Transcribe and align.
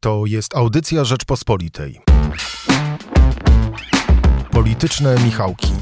To 0.00 0.26
jest 0.26 0.56
audycja 0.56 1.04
Rzeczpospolitej. 1.04 2.00
Polityczne 4.50 5.16
Michałki. 5.24 5.72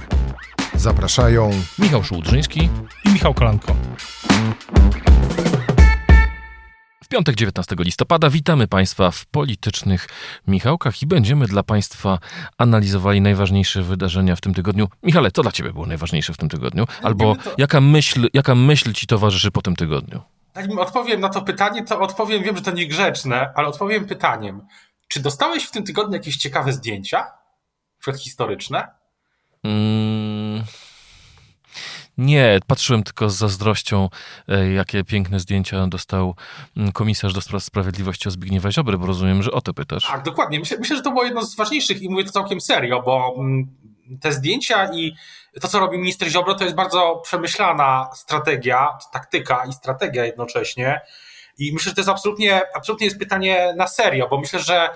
Zapraszają 0.74 1.50
Michał 1.78 2.04
Szułdrzyński 2.04 2.68
i 3.04 3.08
Michał 3.12 3.34
Kolanko. 3.34 3.76
W 7.04 7.08
piątek 7.08 7.36
19 7.36 7.76
listopada 7.78 8.30
witamy 8.30 8.68
Państwa 8.68 9.10
w 9.10 9.26
politycznych 9.26 10.08
Michałkach 10.46 11.02
i 11.02 11.06
będziemy 11.06 11.46
dla 11.46 11.62
Państwa 11.62 12.18
analizowali 12.58 13.20
najważniejsze 13.20 13.82
wydarzenia 13.82 14.36
w 14.36 14.40
tym 14.40 14.54
tygodniu. 14.54 14.88
Michale, 15.02 15.30
co 15.30 15.42
dla 15.42 15.52
Ciebie 15.52 15.72
było 15.72 15.86
najważniejsze 15.86 16.32
w 16.32 16.36
tym 16.36 16.48
tygodniu? 16.48 16.86
Albo 17.02 17.36
jaka 17.58 17.80
myśl, 17.80 18.28
jaka 18.34 18.54
myśl 18.54 18.92
Ci 18.92 19.06
towarzyszy 19.06 19.50
po 19.50 19.62
tym 19.62 19.76
tygodniu? 19.76 20.35
Zanim 20.56 20.78
odpowiem 20.78 21.20
na 21.20 21.28
to 21.28 21.42
pytanie, 21.42 21.84
to 21.84 22.00
odpowiem, 22.00 22.42
wiem, 22.42 22.56
że 22.56 22.62
to 22.62 22.70
niegrzeczne, 22.70 23.52
ale 23.54 23.68
odpowiem 23.68 24.06
pytaniem. 24.06 24.66
Czy 25.08 25.20
dostałeś 25.20 25.64
w 25.64 25.70
tym 25.70 25.84
tygodniu 25.84 26.14
jakieś 26.14 26.36
ciekawe 26.36 26.72
zdjęcia? 26.72 27.32
Przedhistoryczne? 27.98 28.88
Mm, 29.64 30.64
nie, 32.18 32.58
patrzyłem 32.66 33.02
tylko 33.02 33.30
z 33.30 33.36
zazdrością, 33.36 34.08
e, 34.48 34.72
jakie 34.72 35.04
piękne 35.04 35.40
zdjęcia 35.40 35.86
dostał 35.86 36.34
mm, 36.76 36.92
komisarz 36.92 37.32
do 37.32 37.40
spraw 37.40 37.64
sprawiedliwości 37.64 38.28
o 38.28 38.30
Zbigniewa 38.30 38.72
Ziobry, 38.72 38.98
bo 38.98 39.06
rozumiem, 39.06 39.42
że 39.42 39.50
o 39.50 39.60
to 39.60 39.74
pytasz. 39.74 40.06
Tak, 40.06 40.22
dokładnie. 40.22 40.60
Myślę, 40.60 40.78
myślę, 40.78 40.96
że 40.96 41.02
to 41.02 41.10
było 41.10 41.24
jedno 41.24 41.42
z 41.42 41.56
ważniejszych 41.56 42.02
i 42.02 42.08
mówię 42.08 42.24
to 42.24 42.32
całkiem 42.32 42.60
serio, 42.60 43.02
bo 43.02 43.34
mm, 43.38 43.66
te 44.20 44.32
zdjęcia 44.32 44.92
i 44.92 45.14
to, 45.60 45.68
co 45.68 45.80
robi 45.80 45.98
minister 45.98 46.28
Ziobro, 46.28 46.54
to 46.54 46.64
jest 46.64 46.76
bardzo 46.76 47.20
przemyślana 47.24 48.10
strategia, 48.14 48.88
taktyka 49.12 49.64
i 49.68 49.72
strategia 49.72 50.24
jednocześnie. 50.24 51.00
I 51.58 51.72
myślę, 51.72 51.90
że 51.90 51.94
to 51.94 52.00
jest 52.00 52.08
absolutnie, 52.08 52.62
absolutnie 52.74 53.06
jest 53.06 53.18
pytanie 53.18 53.74
na 53.76 53.88
serio, 53.88 54.28
bo 54.28 54.40
myślę, 54.40 54.60
że 54.60 54.90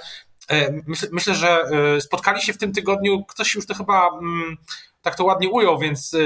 e, 0.50 0.72
myślę, 1.12 1.34
że 1.34 1.62
e, 1.62 2.00
spotkali 2.00 2.42
się 2.42 2.52
w 2.52 2.58
tym 2.58 2.72
tygodniu, 2.72 3.24
ktoś 3.24 3.54
już 3.54 3.66
to 3.66 3.74
chyba 3.74 4.08
mm, 4.08 4.56
tak 5.02 5.14
to 5.16 5.24
ładnie 5.24 5.48
ujął, 5.48 5.78
więc 5.78 6.14
e, 6.14 6.18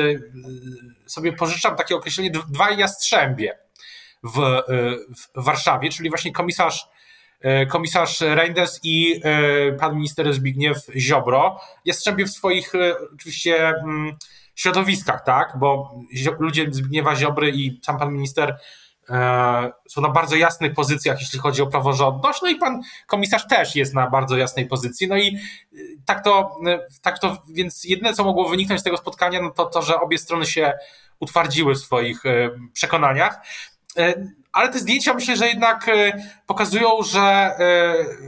sobie 1.06 1.33
pożyczam 1.33 1.77
takie 1.77 1.97
określenie 1.97 2.31
dwaj 2.31 2.78
jastrzębie 2.78 3.59
w, 4.22 4.62
w 5.09 5.44
Warszawie, 5.44 5.91
czyli 5.91 6.09
właśnie 6.09 6.33
komisarz 6.33 6.89
komisarz 7.69 8.20
Reinders 8.20 8.81
i 8.83 9.20
pan 9.81 9.97
minister 9.97 10.34
Zbigniew 10.34 10.78
Ziobro. 10.97 11.61
Jastrzębie 11.84 12.25
w 12.25 12.31
swoich 12.31 12.73
oczywiście 13.14 13.69
mm, 13.69 14.17
środowiskach, 14.55 15.25
tak? 15.25 15.53
Bo 15.59 15.95
ludzie 16.39 16.67
Zbigniewa 16.70 17.17
Ziobry 17.17 17.50
i 17.50 17.81
sam 17.83 17.98
pan 17.98 18.12
minister 18.12 18.59
są 19.89 20.00
na 20.00 20.09
bardzo 20.09 20.37
jasnych 20.37 20.75
pozycjach, 20.75 21.20
jeśli 21.20 21.39
chodzi 21.39 21.62
o 21.62 21.67
praworządność, 21.67 22.42
no 22.42 22.48
i 22.48 22.56
pan 22.56 22.83
komisarz 23.06 23.48
też 23.48 23.77
jest 23.77 23.95
na 23.95 24.11
bardzo 24.11 24.37
jasnej 24.37 24.67
pozycji. 24.67 25.09
No 25.09 25.17
i 25.17 25.39
tak 26.05 26.25
to, 26.25 26.56
tak 27.03 27.19
to 27.19 27.42
więc 27.48 27.84
jedyne, 27.84 28.15
co 28.15 28.25
mogło 28.25 28.48
wyniknąć 28.48 28.81
z 28.81 28.84
tego 28.84 28.97
spotkania, 28.97 29.42
no 29.42 29.50
to 29.50 29.67
to, 29.67 29.83
że 29.83 30.00
obie 30.00 30.19
strony 30.19 30.47
się 30.47 30.72
utwardziły 31.20 31.75
w 31.75 31.78
swoich 31.78 32.22
przekonaniach. 32.72 33.41
Ale 34.55 34.69
te 34.69 34.78
zdjęcia 34.78 35.14
myślę, 35.14 35.36
że 35.36 35.47
jednak 35.47 35.91
pokazują, 36.47 36.88
że 37.02 37.52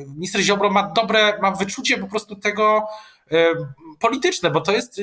minister 0.08 0.40
Ziobro 0.40 0.70
ma 0.70 0.92
dobre, 0.96 1.38
ma 1.42 1.50
wyczucie 1.50 1.98
po 1.98 2.08
prostu 2.08 2.36
tego 2.36 2.86
polityczne, 4.00 4.50
bo 4.50 4.60
to 4.60 4.72
jest 4.72 5.00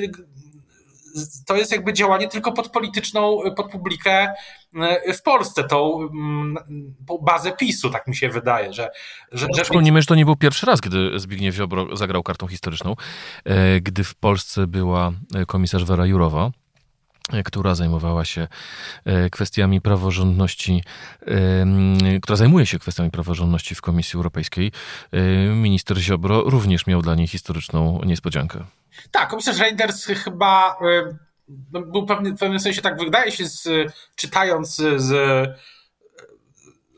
to 1.46 1.56
jest 1.56 1.72
jakby 1.72 1.92
działanie 1.92 2.28
tylko 2.28 2.52
pod 2.52 2.68
polityczną, 2.68 3.40
pod 3.56 3.70
publikę 3.70 4.34
e, 4.76 5.14
w 5.14 5.22
Polsce, 5.22 5.64
tą 5.64 6.00
mm, 6.00 6.56
bazę 7.22 7.52
PiSu, 7.52 7.90
tak 7.90 8.06
mi 8.06 8.16
się 8.16 8.28
wydaje, 8.28 8.72
że... 8.72 8.90
że, 9.32 9.46
że... 9.56 9.62
Przypomnijmy, 9.62 10.02
że 10.02 10.06
to 10.06 10.14
nie 10.14 10.24
był 10.24 10.36
pierwszy 10.36 10.66
raz, 10.66 10.80
gdy 10.80 11.18
Zbigniew 11.18 11.54
Ziobro 11.54 11.96
zagrał 11.96 12.22
kartą 12.22 12.46
historyczną, 12.46 12.94
e, 13.44 13.80
gdy 13.80 14.04
w 14.04 14.14
Polsce 14.14 14.66
była 14.66 15.12
e, 15.34 15.46
komisarz 15.46 15.84
Wera 15.84 16.06
Jurowa, 16.06 16.50
która 17.44 17.74
zajmowała 17.74 18.24
się 18.24 18.48
kwestiami 19.32 19.80
praworządności, 19.80 20.82
która 22.22 22.36
zajmuje 22.36 22.66
się 22.66 22.78
kwestiami 22.78 23.10
praworządności 23.10 23.74
w 23.74 23.80
Komisji 23.80 24.16
Europejskiej. 24.16 24.72
Minister 25.54 25.98
Ziobro 25.98 26.42
również 26.42 26.86
miał 26.86 27.02
dla 27.02 27.14
niej 27.14 27.26
historyczną 27.26 28.00
niespodziankę. 28.06 28.64
Tak, 29.10 29.28
komisarz 29.28 29.58
Reinders 29.58 30.04
chyba 30.06 30.76
no, 31.72 31.80
był 31.82 32.06
pewny, 32.06 32.30
w 32.30 32.38
pewnym 32.38 32.60
sensie, 32.60 32.82
tak 32.82 32.98
wydaje 32.98 33.32
się, 33.32 33.48
z, 33.48 33.68
czytając 34.16 34.76
z 34.96 35.12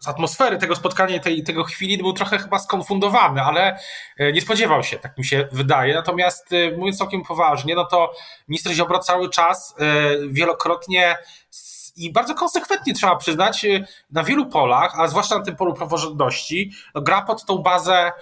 atmosfery 0.08 0.58
tego 0.58 0.76
spotkania, 0.76 1.20
tej, 1.20 1.42
tego 1.42 1.64
chwili, 1.64 1.98
był 1.98 2.12
trochę 2.12 2.38
chyba 2.38 2.58
skonfundowany, 2.58 3.42
ale 3.42 3.78
y, 4.20 4.32
nie 4.32 4.40
spodziewał 4.40 4.82
się, 4.82 4.98
tak 4.98 5.18
mi 5.18 5.24
się 5.24 5.48
wydaje. 5.52 5.94
Natomiast 5.94 6.52
y, 6.52 6.74
mówiąc 6.78 6.98
całkiem 6.98 7.22
poważnie, 7.22 7.74
no 7.74 7.84
to 7.84 8.12
minister 8.48 8.72
Ziobro 8.72 8.98
cały 8.98 9.30
czas 9.30 9.74
wielokrotnie 10.28 11.16
i 11.96 12.12
bardzo 12.12 12.34
konsekwentnie 12.34 12.94
trzeba 12.94 13.16
przyznać, 13.16 13.66
na 14.10 14.24
wielu 14.24 14.46
polach, 14.46 15.00
a 15.00 15.08
zwłaszcza 15.08 15.38
na 15.38 15.44
tym 15.44 15.56
polu 15.56 15.74
praworządności, 15.74 16.72
no, 16.94 17.00
gra 17.00 17.22
pod 17.22 17.44
tą 17.44 17.58
bazę 17.58 18.12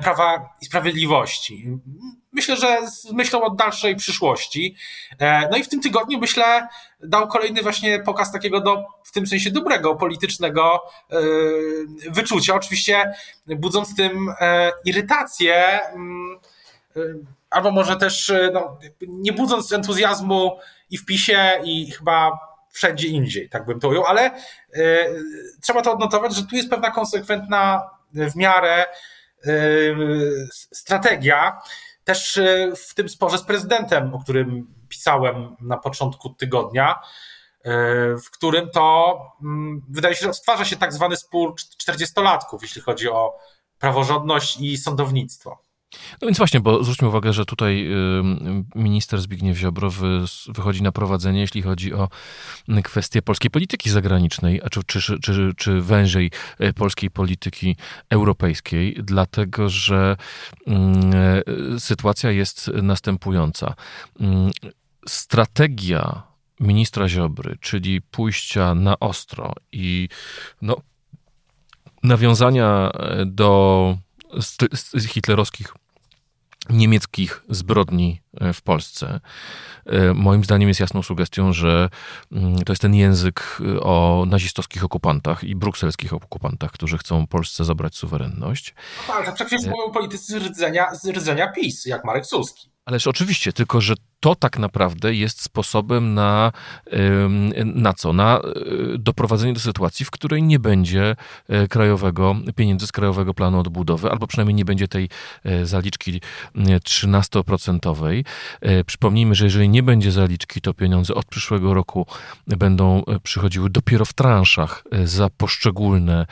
Prawa 0.00 0.54
i 0.62 0.64
Sprawiedliwości 0.64 1.78
myślę, 2.38 2.56
że 2.56 2.90
z 2.90 3.12
myślą 3.12 3.42
o 3.42 3.50
dalszej 3.50 3.96
przyszłości. 3.96 4.76
E, 5.18 5.48
no 5.50 5.56
i 5.56 5.62
w 5.62 5.68
tym 5.68 5.80
tygodniu, 5.80 6.18
myślę, 6.18 6.68
dał 7.00 7.28
kolejny 7.28 7.62
właśnie 7.62 7.98
pokaz 7.98 8.32
takiego 8.32 8.60
do, 8.60 8.84
w 9.04 9.12
tym 9.12 9.26
sensie 9.26 9.50
dobrego, 9.50 9.94
politycznego 9.94 10.82
e, 11.10 11.16
wyczucia. 12.10 12.54
Oczywiście 12.54 13.12
budząc 13.46 13.96
tym 13.96 14.34
e, 14.40 14.72
irytację, 14.84 15.80
albo 17.50 17.70
może 17.70 17.96
też 17.96 18.32
no, 18.52 18.78
nie 19.08 19.32
budząc 19.32 19.72
entuzjazmu 19.72 20.58
i 20.90 20.98
w 20.98 21.04
PiSie, 21.04 21.60
i 21.64 21.90
chyba 21.90 22.38
wszędzie 22.70 23.08
indziej, 23.08 23.48
tak 23.48 23.66
bym 23.66 23.80
to 23.80 23.88
ujął, 23.88 24.04
ale 24.04 24.30
trzeba 25.62 25.82
to 25.82 25.92
odnotować, 25.92 26.34
że 26.34 26.46
tu 26.46 26.56
jest 26.56 26.70
pewna 26.70 26.90
konsekwentna 26.90 27.90
w 28.12 28.36
miarę 28.36 28.86
strategia, 30.72 31.60
też 32.08 32.36
e, 32.36 32.72
w 32.76 32.94
tym 32.94 33.08
sporze 33.08 33.38
z 33.38 33.42
prezydentem, 33.42 34.14
o 34.14 34.18
którym 34.18 34.74
pisałem 34.88 35.56
na 35.60 35.76
początku 35.76 36.30
tygodnia, 36.30 36.94
e, 37.64 37.70
w 38.16 38.30
którym 38.30 38.70
to 38.70 39.18
mm, 39.42 39.82
wydaje 39.88 40.14
się, 40.14 40.22
że 40.22 40.30
odtwarza 40.30 40.64
się 40.64 40.76
tak 40.76 40.92
zwany 40.92 41.16
spór 41.16 41.54
40-latków, 41.84 42.58
jeśli 42.62 42.82
chodzi 42.82 43.08
o 43.08 43.38
praworządność 43.78 44.60
i 44.60 44.76
sądownictwo. 44.76 45.67
No 45.92 46.26
więc 46.26 46.38
właśnie, 46.38 46.60
bo 46.60 46.84
zwróćmy 46.84 47.08
uwagę, 47.08 47.32
że 47.32 47.44
tutaj 47.44 47.88
minister 48.74 49.20
Zbigniew 49.20 49.58
Ziobro 49.58 49.90
wychodzi 50.48 50.82
na 50.82 50.92
prowadzenie, 50.92 51.40
jeśli 51.40 51.62
chodzi 51.62 51.94
o 51.94 52.08
kwestie 52.84 53.22
polskiej 53.22 53.50
polityki 53.50 53.90
zagranicznej, 53.90 54.60
a 54.64 54.70
czy, 54.70 54.80
czy, 54.86 55.20
czy, 55.20 55.52
czy 55.56 55.80
wężej 55.80 56.30
e, 56.58 56.72
polskiej 56.72 57.10
polityki 57.10 57.76
europejskiej, 58.10 58.96
dlatego 59.02 59.68
że 59.68 60.16
sytuacja 61.78 62.30
jest 62.30 62.70
następująca. 62.82 63.74
Strategia 65.08 66.22
ministra 66.60 67.08
Ziobry, 67.08 67.56
czyli 67.60 68.00
pójścia 68.02 68.74
na 68.74 68.98
ostro 68.98 69.52
i 69.72 70.08
no, 70.62 70.76
nawiązania 72.02 72.90
e, 74.32 74.98
do 74.98 75.08
hitlerowskich 75.08 75.72
niemieckich 76.70 77.42
zbrodni 77.48 78.20
e, 78.40 78.52
w 78.52 78.62
Polsce. 78.62 79.20
E, 79.86 80.14
moim 80.14 80.44
zdaniem 80.44 80.68
jest 80.68 80.80
jasną 80.80 81.02
sugestią, 81.02 81.52
że 81.52 81.88
mm, 82.32 82.58
to 82.58 82.72
jest 82.72 82.82
ten 82.82 82.94
język 82.94 83.58
e, 83.60 83.80
o 83.80 84.24
nazistowskich 84.26 84.84
okupantach 84.84 85.44
i 85.44 85.56
brukselskich 85.56 86.12
okupantach, 86.12 86.72
którzy 86.72 86.98
chcą 86.98 87.26
Polsce 87.26 87.64
zabrać 87.64 87.96
suwerenność. 87.96 88.74
No 89.08 89.14
tak, 89.14 89.26
to 89.26 89.32
przecież 89.32 89.66
mówią 89.66 89.92
politycy 89.92 90.32
z 90.32 90.46
rdzenia, 90.46 90.94
z 90.94 91.08
rdzenia 91.08 91.52
PiS, 91.52 91.86
jak 91.86 92.04
Marek 92.04 92.26
Suski. 92.26 92.70
Ależ 92.88 93.06
oczywiście, 93.06 93.52
tylko 93.52 93.80
że 93.80 93.94
to 94.20 94.34
tak 94.34 94.58
naprawdę 94.58 95.14
jest 95.14 95.42
sposobem 95.42 96.14
na, 96.14 96.52
na 97.64 97.92
co? 97.92 98.12
Na 98.12 98.38
e, 98.38 98.42
doprowadzenie 98.98 99.52
do 99.52 99.60
sytuacji, 99.60 100.06
w 100.06 100.10
której 100.10 100.42
nie 100.42 100.58
będzie 100.58 101.16
e, 101.48 101.68
krajowego, 101.68 102.36
pieniędzy 102.56 102.86
z 102.86 102.92
Krajowego 102.92 103.34
Planu 103.34 103.58
Odbudowy, 103.58 104.10
albo 104.10 104.26
przynajmniej 104.26 104.54
nie 104.54 104.64
będzie 104.64 104.88
tej 104.88 105.08
e, 105.44 105.66
zaliczki 105.66 106.20
13%. 106.56 108.24
Przypomnijmy, 108.86 109.34
że 109.34 109.44
jeżeli 109.44 109.68
nie 109.68 109.82
będzie 109.82 110.12
zaliczki, 110.12 110.60
to 110.60 110.74
pieniądze 110.74 111.14
od 111.14 111.26
przyszłego 111.26 111.74
roku 111.74 112.06
będą 112.46 113.02
przychodziły 113.22 113.70
dopiero 113.70 114.04
w 114.04 114.12
transzach 114.12 114.84
za 115.04 115.30
poszczególne 115.30 116.26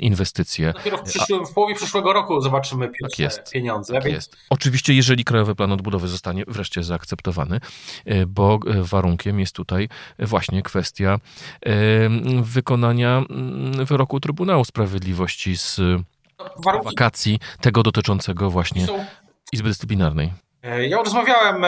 inwestycje. 0.00 0.72
Dopiero 0.72 0.98
w, 0.98 1.02
przyszłym, 1.02 1.46
w 1.46 1.52
połowie 1.52 1.74
przyszłego 1.74 2.12
roku 2.12 2.40
zobaczymy 2.40 2.90
tak 3.02 3.18
jest, 3.18 3.50
pieniądze. 3.52 3.92
Tak 3.92 4.04
jest. 4.04 4.36
Oczywiście, 4.50 4.94
jeżeli 4.94 5.24
Krajowy 5.24 5.54
Plan 5.54 5.69
Odbudowy 5.72 6.08
zostanie 6.08 6.44
wreszcie 6.46 6.82
za 6.82 7.00
zaakceptowany, 7.00 7.60
e, 8.04 8.26
bo 8.26 8.58
e, 8.66 8.82
warunkiem 8.82 9.40
jest 9.40 9.54
tutaj 9.54 9.88
właśnie 10.18 10.62
kwestia 10.62 11.18
e, 11.66 11.70
wykonania 12.42 13.22
mm, 13.30 13.86
wyroku 13.86 14.20
Trybunału 14.20 14.64
Sprawiedliwości 14.64 15.56
z 15.56 15.80
warunki... 16.64 16.84
wakacji 16.84 17.38
tego 17.60 17.82
dotyczącego 17.82 18.50
właśnie. 18.50 18.86
Izby 19.52 19.68
Dyscyplinarnej. 19.68 20.32
Ja 20.88 20.96
rozmawiałem 20.96 21.64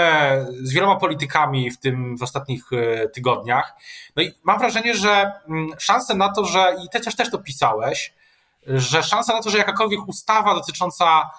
z 0.63 0.73
wieloma 0.73 0.97
politykami 0.97 1.71
w 1.71 1.79
tym 1.79 2.17
w 2.19 2.23
ostatnich 2.23 2.65
tygodniach. 3.15 3.75
No 4.17 4.23
i 4.23 4.33
mam 4.43 4.59
wrażenie, 4.59 4.95
że 4.95 5.33
mm, 5.49 5.71
szanse 5.79 6.15
na 6.15 6.33
to, 6.33 6.45
że 6.45 6.77
i 6.85 6.89
ty 6.89 7.01
też 7.01 7.17
też 7.17 7.31
to 7.31 7.39
pisałeś, 7.39 8.15
że 8.67 9.03
szanse 9.03 9.33
na 9.33 9.43
to, 9.43 9.51
że 9.51 9.59
jakakolwiek 9.59 10.09
ustawa 10.09 10.55
dotycząca 10.55 11.31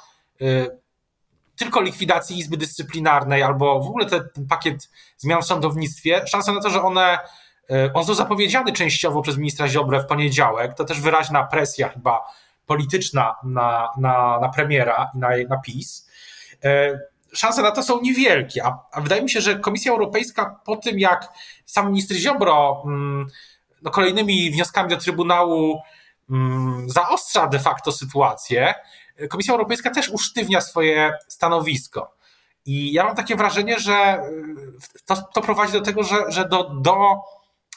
tylko 1.64 1.82
likwidacji 1.82 2.40
Izby 2.40 2.58
Dyscyplinarnej 2.58 3.44
albo 3.44 3.80
w 3.80 3.88
ogóle 3.88 4.06
ten, 4.06 4.30
ten 4.34 4.48
pakiet 4.48 4.90
zmian 5.18 5.42
w 5.42 5.46
sądownictwie, 5.46 6.28
szanse 6.28 6.52
na 6.52 6.62
to, 6.62 6.70
że 6.70 6.82
one 6.82 7.20
on 7.94 8.04
został 8.04 8.26
zapowiedziany 8.26 8.74
częściowo 8.74 9.22
przez 9.22 9.38
ministra 9.38 9.68
Ziobrę 9.68 10.00
w 10.00 10.06
poniedziałek. 10.06 10.74
To 10.74 10.86
też 10.86 11.02
wyraźna 11.02 11.44
presja 11.44 11.90
chyba 11.90 12.26
polityczna 12.66 13.36
na, 13.44 13.90
na, 13.98 14.40
na 14.42 14.50
premiera 14.50 15.12
i 15.16 15.18
na, 15.18 15.30
na 15.50 15.58
PiS 15.58 16.08
szanse 17.34 17.62
na 17.62 17.72
to 17.72 17.84
są 17.84 18.02
niewielkie. 18.02 18.66
A, 18.66 18.80
a, 18.92 19.02
wydaje 19.02 19.22
mi 19.22 19.30
się, 19.30 19.42
że 19.42 19.60
Komisja 19.60 19.92
Europejska 19.92 20.60
po 20.66 20.76
tym, 20.76 21.00
jak 21.00 21.30
sam 21.66 21.88
minister 21.88 22.18
Ziobro 22.18 22.84
mm, 22.86 23.28
no, 23.82 23.92
kolejnymi 23.92 24.52
wnioskami 24.52 24.90
do 24.90 24.98
Trybunału 24.98 25.82
mm, 26.30 26.90
zaostrza 26.90 27.48
de 27.48 27.60
facto 27.60 27.92
sytuację, 27.92 28.74
Komisja 29.30 29.54
Europejska 29.54 29.90
też 29.90 30.10
usztywnia 30.10 30.62
swoje 30.62 31.14
stanowisko. 31.28 32.16
I 32.66 32.94
ja 32.94 33.04
mam 33.04 33.16
takie 33.16 33.36
wrażenie, 33.36 33.80
że 33.80 34.24
y, 34.98 35.04
to, 35.06 35.16
to 35.34 35.42
prowadzi 35.42 35.74
do 35.74 35.82
tego, 35.82 36.04
że, 36.04 36.32
że 36.32 36.50
do, 36.50 36.64
do 36.64 36.96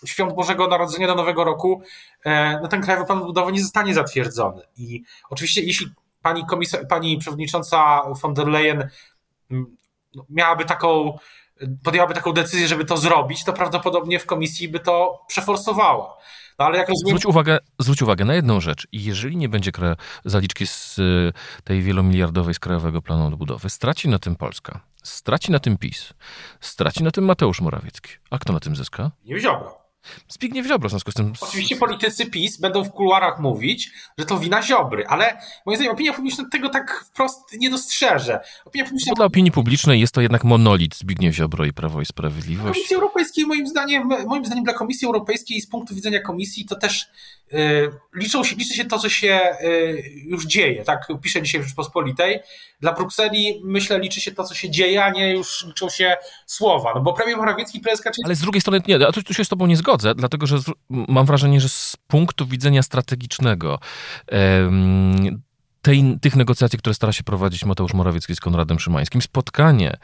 świąt 0.05 0.35
Bożego 0.35 0.69
Narodzenia, 0.69 1.07
do 1.07 1.15
Nowego 1.15 1.45
Roku, 1.45 1.83
e, 2.25 2.61
no 2.63 2.69
ten 2.69 2.83
Krajowy 2.83 3.07
Plan 3.07 3.21
Budowy 3.21 3.53
nie 3.53 3.63
zostanie 3.63 3.95
zatwierdzony. 3.95 4.63
I 4.77 5.03
oczywiście, 5.31 5.63
jeśli 5.63 5.87
pani, 6.23 6.45
komisa- 6.45 6.87
pani 6.87 7.19
przewodnicząca 7.19 8.03
von 8.23 8.35
der 8.35 8.49
Leyen 8.49 8.89
no, 10.15 10.25
miałaby 10.31 10.65
taką, 10.65 11.19
podjęłaby 11.83 12.15
taką 12.15 12.33
decyzję, 12.33 12.69
żeby 12.69 12.85
to 12.85 12.97
zrobić, 12.97 13.45
to 13.45 13.53
prawdopodobnie 13.53 14.19
w 14.19 14.27
komisji 14.27 14.69
by 14.69 14.81
to 14.81 15.25
przeforsowała. 15.29 16.17
No, 16.59 16.65
ale 16.65 16.79
jak 16.79 16.89
rozumiem... 16.89 17.19
zwróć, 17.19 17.27
uwagę, 17.27 17.59
zwróć 17.79 18.03
uwagę 18.03 18.25
na 18.25 18.35
jedną 18.35 18.61
rzecz. 18.61 18.87
Jeżeli 18.93 19.37
nie 19.37 19.49
będzie 19.49 19.71
zaliczki 20.25 20.67
z 20.67 20.99
y, 20.99 21.33
tej 21.65 21.83
wielomiliardowej 21.83 22.55
z 22.55 22.59
Krajowego 22.59 23.03
Planu 23.03 23.27
Odbudowy, 23.27 23.71
straci 23.71 24.09
na 24.09 24.19
tym 24.19 24.37
Polska, 24.37 24.81
straci 25.03 25.53
na 25.53 25.59
tym 25.59 25.79
PiS, 25.79 26.13
straci 26.61 27.05
na 27.05 27.11
tym 27.11 27.25
Mateusz 27.25 27.61
Morawiecki. 27.61 28.11
A 28.31 28.39
kto 28.39 28.53
na 28.53 28.61
tym 28.61 28.77
zyska? 28.77 29.11
Nie 29.25 29.41
Ziobro. 29.41 29.86
Zbigniew 30.29 30.67
Ziobro 30.67 30.89
w 30.89 30.91
związku 30.91 31.11
z 31.11 31.15
tym. 31.15 31.33
Oczywiście 31.41 31.77
politycy 31.77 32.27
PiS 32.27 32.57
będą 32.57 32.85
w 32.85 32.91
kuluarach 32.91 33.41
mówić, 33.41 33.91
że 34.19 34.25
to 34.25 34.39
wina 34.39 34.63
Ziobry, 34.63 35.07
ale 35.07 35.41
moim 35.67 35.77
zdaniem 35.77 35.93
opinia 35.93 36.13
publiczna 36.13 36.45
tego 36.53 36.69
tak 36.69 37.05
wprost 37.09 37.53
nie 37.53 37.71
dostrzeże. 37.71 38.41
Opinia 38.65 38.85
publiczna... 38.85 39.15
Dla 39.15 39.27
opinii 39.27 39.53
publicznej 39.53 40.01
jest 40.01 40.15
to 40.15 40.21
jednak 40.21 40.45
monolit 40.45 40.97
Zbigniew 40.97 41.35
Ziobro 41.35 41.65
i 41.65 41.73
Prawo 41.73 42.01
i 42.01 42.07
Sprawiedliwość. 42.07 42.75
Komisji 42.75 42.97
Europejskiej 42.97 43.47
moim 43.47 43.67
zdaniem, 43.67 44.09
moim 44.27 44.45
zdaniem 44.45 44.65
dla 44.65 44.75
Komisji 44.75 45.07
Europejskiej 45.07 45.61
z 45.61 45.67
punktu 45.67 45.95
widzenia 45.95 46.21
Komisji 46.21 46.65
to 46.65 46.77
też 46.77 47.07
yy, 47.53 47.93
liczą 48.15 48.45
się, 48.45 48.57
liczy 48.57 48.75
się 48.75 48.85
to, 48.85 48.99
co 48.99 49.09
się 49.09 49.41
yy, 49.61 50.03
już 50.27 50.47
dzieje. 50.47 50.85
Tak 50.85 51.09
pisze 51.23 51.43
dzisiaj 51.43 51.61
w 51.61 51.65
Rzeczpospolitej. 51.65 52.41
Dla 52.81 52.93
Brukseli 52.93 53.61
myślę 53.65 53.99
liczy 54.01 54.21
się 54.21 54.33
to, 54.33 54.45
co 54.45 54.55
się 54.55 54.71
dzieje, 54.71 55.05
a 55.05 55.11
nie 55.11 55.33
już 55.33 55.65
liczą 55.67 55.89
się 55.89 56.17
słowa. 56.47 56.93
No 56.95 57.01
bo 57.01 57.13
premier 57.13 57.37
Morawiecki, 57.37 57.81
prezes 57.81 58.01
Kaczyński... 58.01 58.25
Ale 58.25 58.35
z 58.35 58.41
drugiej 58.41 58.61
strony, 58.61 58.83
nie, 58.89 58.99
tu, 58.99 59.23
tu 59.23 59.35
się 59.35 59.45
z 59.45 59.49
tobą 59.49 59.67
nie 59.67 59.77
zgodzę 59.77 59.96
zgodzę, 59.97 60.15
dlatego 60.15 60.47
że 60.47 60.57
mam 60.91 61.27
wrażenie, 61.27 61.61
że 61.61 61.69
z 61.69 61.97
punktu 62.07 62.47
widzenia 62.47 62.83
strategicznego 62.83 63.79
tej, 65.83 66.19
tych 66.21 66.37
negocjacji, 66.37 66.79
które 66.79 66.95
stara 66.95 67.13
się 67.13 67.23
prowadzić 67.23 67.65
Mateusz 67.65 67.95
Morawiecki 67.95 68.35
z 68.35 68.41
Konradem 68.41 68.79
Szymańskim, 68.79 69.23
spotkanie 69.23 69.97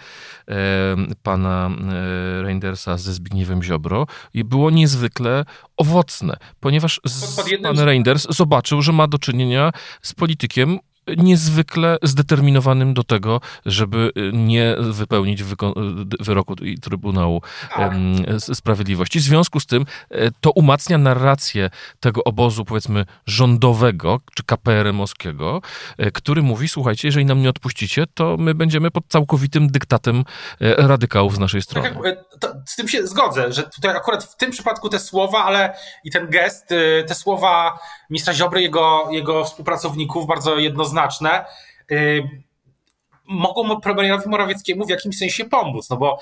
e, 0.48 0.96
pana 1.22 1.70
e, 1.70 2.42
Reindersa 2.42 2.98
ze 2.98 3.14
Zbigniewem 3.14 3.62
Ziobro 3.62 4.06
było 4.34 4.70
niezwykle 4.70 5.44
owocne, 5.76 6.36
ponieważ 6.60 7.00
z, 7.06 7.36
pan 7.62 7.78
Reinders 7.78 8.26
zobaczył, 8.30 8.82
że 8.82 8.92
ma 8.92 9.06
do 9.06 9.18
czynienia 9.18 9.72
z 10.02 10.14
politykiem 10.14 10.78
niezwykle 11.16 11.98
zdeterminowanym 12.02 12.94
do 12.94 13.04
tego, 13.04 13.40
żeby 13.66 14.10
y, 14.16 14.30
nie 14.32 14.76
wypełnić 14.78 15.40
y, 15.40 15.44
wyroku 16.20 16.56
Trybunału 16.82 17.42
tak. 17.76 17.92
Sprawiedliwości. 18.38 19.18
W 19.18 19.22
związku 19.22 19.60
z 19.60 19.66
tym 19.66 19.86
e, 20.10 20.30
to 20.40 20.50
umacnia 20.50 20.98
narrację 20.98 21.70
tego 22.00 22.24
obozu, 22.24 22.64
powiedzmy, 22.64 23.04
rządowego 23.26 24.20
czy 24.34 24.42
KPRM-owskiego, 24.42 25.60
e, 25.98 26.10
który 26.10 26.42
mówi, 26.42 26.68
słuchajcie, 26.68 27.08
jeżeli 27.08 27.26
nam 27.26 27.42
nie 27.42 27.48
odpuścicie, 27.48 28.04
to 28.14 28.36
my 28.36 28.54
będziemy 28.54 28.90
pod 28.90 29.04
całkowitym 29.08 29.68
dyktatem 29.68 30.24
e, 30.60 30.74
radykałów 30.74 31.36
z 31.36 31.38
naszej 31.38 31.62
strony. 31.62 31.94
Tak, 32.40 32.52
z 32.66 32.76
tym 32.76 32.88
się 32.88 33.06
zgodzę, 33.06 33.52
że 33.52 33.62
tutaj 33.62 33.96
akurat 33.96 34.24
w 34.24 34.36
tym 34.36 34.50
przypadku 34.50 34.88
te 34.88 34.98
słowa, 34.98 35.44
ale 35.44 35.76
i 36.04 36.10
ten 36.10 36.30
gest, 36.30 36.68
te 37.06 37.14
słowa 37.14 37.78
ministra 38.12 38.34
Ziobry, 38.34 38.62
jego, 38.62 39.08
jego 39.10 39.44
współpracowników 39.44 40.26
bardzo 40.26 40.58
jednoznaczne, 40.58 41.44
yy, 41.90 42.42
mogą 43.24 43.80
premierowi 43.80 44.28
Morawieckiemu 44.28 44.86
w 44.86 44.90
jakimś 44.90 45.18
sensie 45.18 45.44
pomóc. 45.44 45.90
No 45.90 45.96
bo 45.96 46.18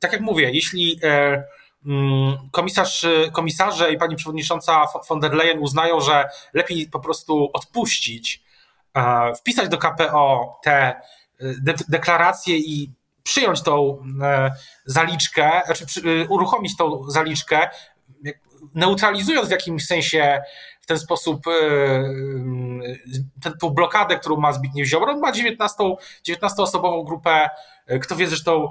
tak 0.00 0.12
jak 0.12 0.20
mówię, 0.20 0.50
jeśli 0.50 1.00
e, 1.02 1.44
mm, 1.86 2.36
komisarz, 2.50 3.06
komisarze 3.32 3.92
i 3.92 3.98
pani 3.98 4.16
przewodnicząca 4.16 4.84
von 5.08 5.20
der 5.20 5.34
Leyen 5.34 5.58
uznają, 5.58 6.00
że 6.00 6.28
lepiej 6.52 6.86
po 6.86 7.00
prostu 7.00 7.50
odpuścić, 7.52 8.42
e, 8.94 9.34
wpisać 9.34 9.68
do 9.68 9.78
KPO 9.78 10.58
te 10.62 11.00
de 11.40 11.74
deklaracje 11.88 12.58
i 12.58 12.92
przyjąć 13.22 13.62
tą 13.62 14.02
e, 14.22 14.50
zaliczkę, 14.84 15.62
znaczy 15.66 15.86
uruchomić 16.28 16.76
tą 16.76 17.10
zaliczkę, 17.10 17.68
neutralizując 18.74 19.48
w 19.48 19.50
jakimś 19.50 19.86
sensie 19.86 20.42
w 20.80 20.86
ten 20.86 20.98
sposób 20.98 21.46
e, 21.46 21.50
tę 23.60 23.70
blokadę, 23.70 24.18
którą 24.18 24.36
ma 24.36 24.52
Zbigniew 24.52 24.88
Ziobro, 24.88 25.12
on 25.12 25.20
ma 25.20 25.32
19, 25.32 25.76
19-osobową 26.28 27.04
grupę, 27.04 27.48
e, 27.86 27.98
kto 27.98 28.16
wie 28.16 28.26
zresztą, 28.26 28.68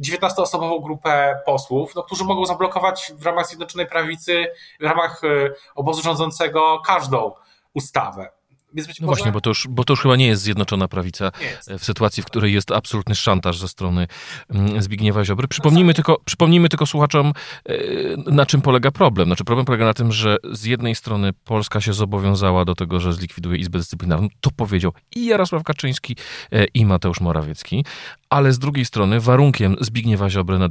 19-osobową 0.00 0.82
grupę 0.82 1.40
posłów, 1.46 1.94
no, 1.94 2.02
którzy 2.02 2.24
mogą 2.24 2.46
zablokować 2.46 3.12
w 3.18 3.26
ramach 3.26 3.46
Zjednoczonej 3.46 3.86
Prawicy, 3.86 4.46
w 4.80 4.84
ramach 4.84 5.24
e, 5.24 5.28
obozu 5.74 6.02
rządzącego 6.02 6.82
każdą 6.86 7.32
ustawę. 7.74 8.35
Więc 8.76 8.88
być 8.88 9.00
no 9.00 9.06
może... 9.06 9.16
właśnie, 9.16 9.32
bo 9.32 9.40
to, 9.40 9.50
już, 9.50 9.66
bo 9.70 9.84
to 9.84 9.92
już 9.92 10.00
chyba 10.00 10.16
nie 10.16 10.26
jest 10.26 10.42
Zjednoczona 10.42 10.88
Prawica 10.88 11.32
w 11.78 11.84
sytuacji, 11.84 12.22
w 12.22 12.26
której 12.26 12.54
jest 12.54 12.72
absolutny 12.72 13.14
szantaż 13.14 13.58
ze 13.58 13.68
strony 13.68 14.06
mm, 14.50 14.82
Zbigniewa 14.82 15.24
Ziobry. 15.24 15.48
Przypomnijmy 15.48 15.94
tylko, 15.94 16.20
przypomnijmy 16.24 16.68
tylko 16.68 16.86
słuchaczom, 16.86 17.32
e, 17.68 17.74
na 18.16 18.46
czym 18.46 18.62
polega 18.62 18.90
problem. 18.90 19.28
Znaczy 19.28 19.44
problem 19.44 19.66
polega 19.66 19.84
na 19.84 19.94
tym, 19.94 20.12
że 20.12 20.36
z 20.52 20.64
jednej 20.64 20.94
strony 20.94 21.32
Polska 21.32 21.80
się 21.80 21.92
zobowiązała 21.92 22.64
do 22.64 22.74
tego, 22.74 23.00
że 23.00 23.12
zlikwiduje 23.12 23.58
Izbę 23.58 23.78
Dyscyplinarną. 23.78 24.28
To 24.40 24.50
powiedział 24.50 24.92
i 25.16 25.26
Jarosław 25.26 25.62
Kaczyński, 25.62 26.16
e, 26.52 26.64
i 26.64 26.86
Mateusz 26.86 27.20
Morawiecki, 27.20 27.84
ale 28.30 28.52
z 28.52 28.58
drugiej 28.58 28.84
strony 28.84 29.20
warunkiem 29.20 29.76
Zbigniewa 29.80 30.30
Ziobry 30.30 30.58
na, 30.58 30.68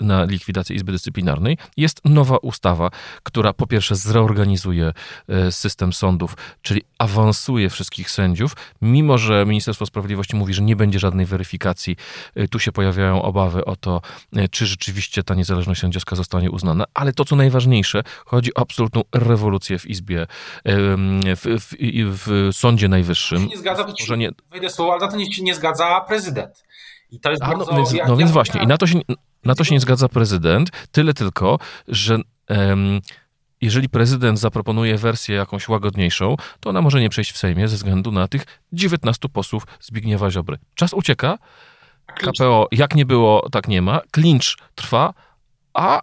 na 0.00 0.24
likwidację 0.24 0.76
Izby 0.76 0.92
Dyscyplinarnej 0.92 1.58
jest 1.76 2.00
nowa 2.04 2.36
ustawa, 2.36 2.90
która 3.22 3.52
po 3.52 3.66
pierwsze 3.66 3.96
zreorganizuje 3.96 4.92
e, 5.28 5.52
system 5.52 5.92
sądów, 5.92 6.36
czyli 6.62 6.82
awansuje 6.98 7.70
wszystkich 7.70 8.10
sędziów, 8.10 8.52
mimo 8.82 9.18
że 9.18 9.46
Ministerstwo 9.46 9.86
Sprawiedliwości 9.86 10.36
mówi, 10.36 10.54
że 10.54 10.62
nie 10.62 10.76
będzie 10.76 10.98
żadnej 10.98 11.26
weryfikacji. 11.26 11.96
E, 12.34 12.48
tu 12.48 12.58
się 12.58 12.72
pojawiają 12.72 13.22
obawy 13.22 13.64
o 13.64 13.76
to, 13.76 14.00
e, 14.36 14.48
czy 14.48 14.66
rzeczywiście 14.66 15.22
ta 15.22 15.34
niezależność 15.34 15.80
sędziowska 15.80 16.16
zostanie 16.16 16.50
uznana, 16.50 16.84
ale 16.94 17.12
to, 17.12 17.24
co 17.24 17.36
najważniejsze, 17.36 18.02
chodzi 18.26 18.54
o 18.54 18.60
absolutną 18.60 19.02
rewolucję 19.14 19.78
w 19.78 19.86
Izbie, 19.86 20.26
w, 20.64 21.56
w, 21.60 21.74
w 22.22 22.56
Sądzie 22.56 22.88
Najwyższym. 22.88 23.42
To 23.42 23.50
nie 23.50 23.58
zgadza, 23.58 23.88
Stworzenie... 23.88 24.30
wejdę 24.50 24.70
słowo, 24.70 24.92
ale 24.92 25.10
to 25.10 25.16
nie, 25.16 25.26
nie 25.42 25.54
zgadza 25.54 26.00
prezydent. 26.00 26.66
I 27.16 27.20
to 27.20 27.30
jest 27.30 27.42
A, 27.42 27.46
no, 27.46 27.56
bardzo, 27.56 27.72
no, 27.72 27.76
więc, 27.76 27.94
no 28.08 28.16
więc 28.16 28.30
właśnie, 28.30 28.62
i 28.62 28.66
na 28.66 28.78
to, 28.78 28.86
się, 28.86 29.00
na 29.44 29.54
to 29.54 29.64
się 29.64 29.74
nie 29.74 29.80
zgadza 29.80 30.08
prezydent, 30.08 30.70
tyle 30.92 31.14
tylko, 31.14 31.58
że 31.88 32.18
um, 32.48 33.00
jeżeli 33.60 33.88
prezydent 33.88 34.38
zaproponuje 34.38 34.98
wersję 34.98 35.36
jakąś 35.36 35.68
łagodniejszą, 35.68 36.36
to 36.60 36.70
ona 36.70 36.82
może 36.82 37.00
nie 37.00 37.08
przejść 37.08 37.32
w 37.32 37.38
Sejmie 37.38 37.68
ze 37.68 37.76
względu 37.76 38.12
na 38.12 38.28
tych 38.28 38.44
19 38.72 39.28
posłów 39.28 39.66
Zbigniewa 39.80 40.30
Ziobry. 40.30 40.58
Czas 40.74 40.92
ucieka, 40.92 41.38
KPO 42.06 42.68
jak 42.72 42.94
nie 42.94 43.06
było, 43.06 43.48
tak 43.50 43.68
nie 43.68 43.82
ma, 43.82 44.00
klincz 44.10 44.56
trwa, 44.74 45.14
a 45.74 46.00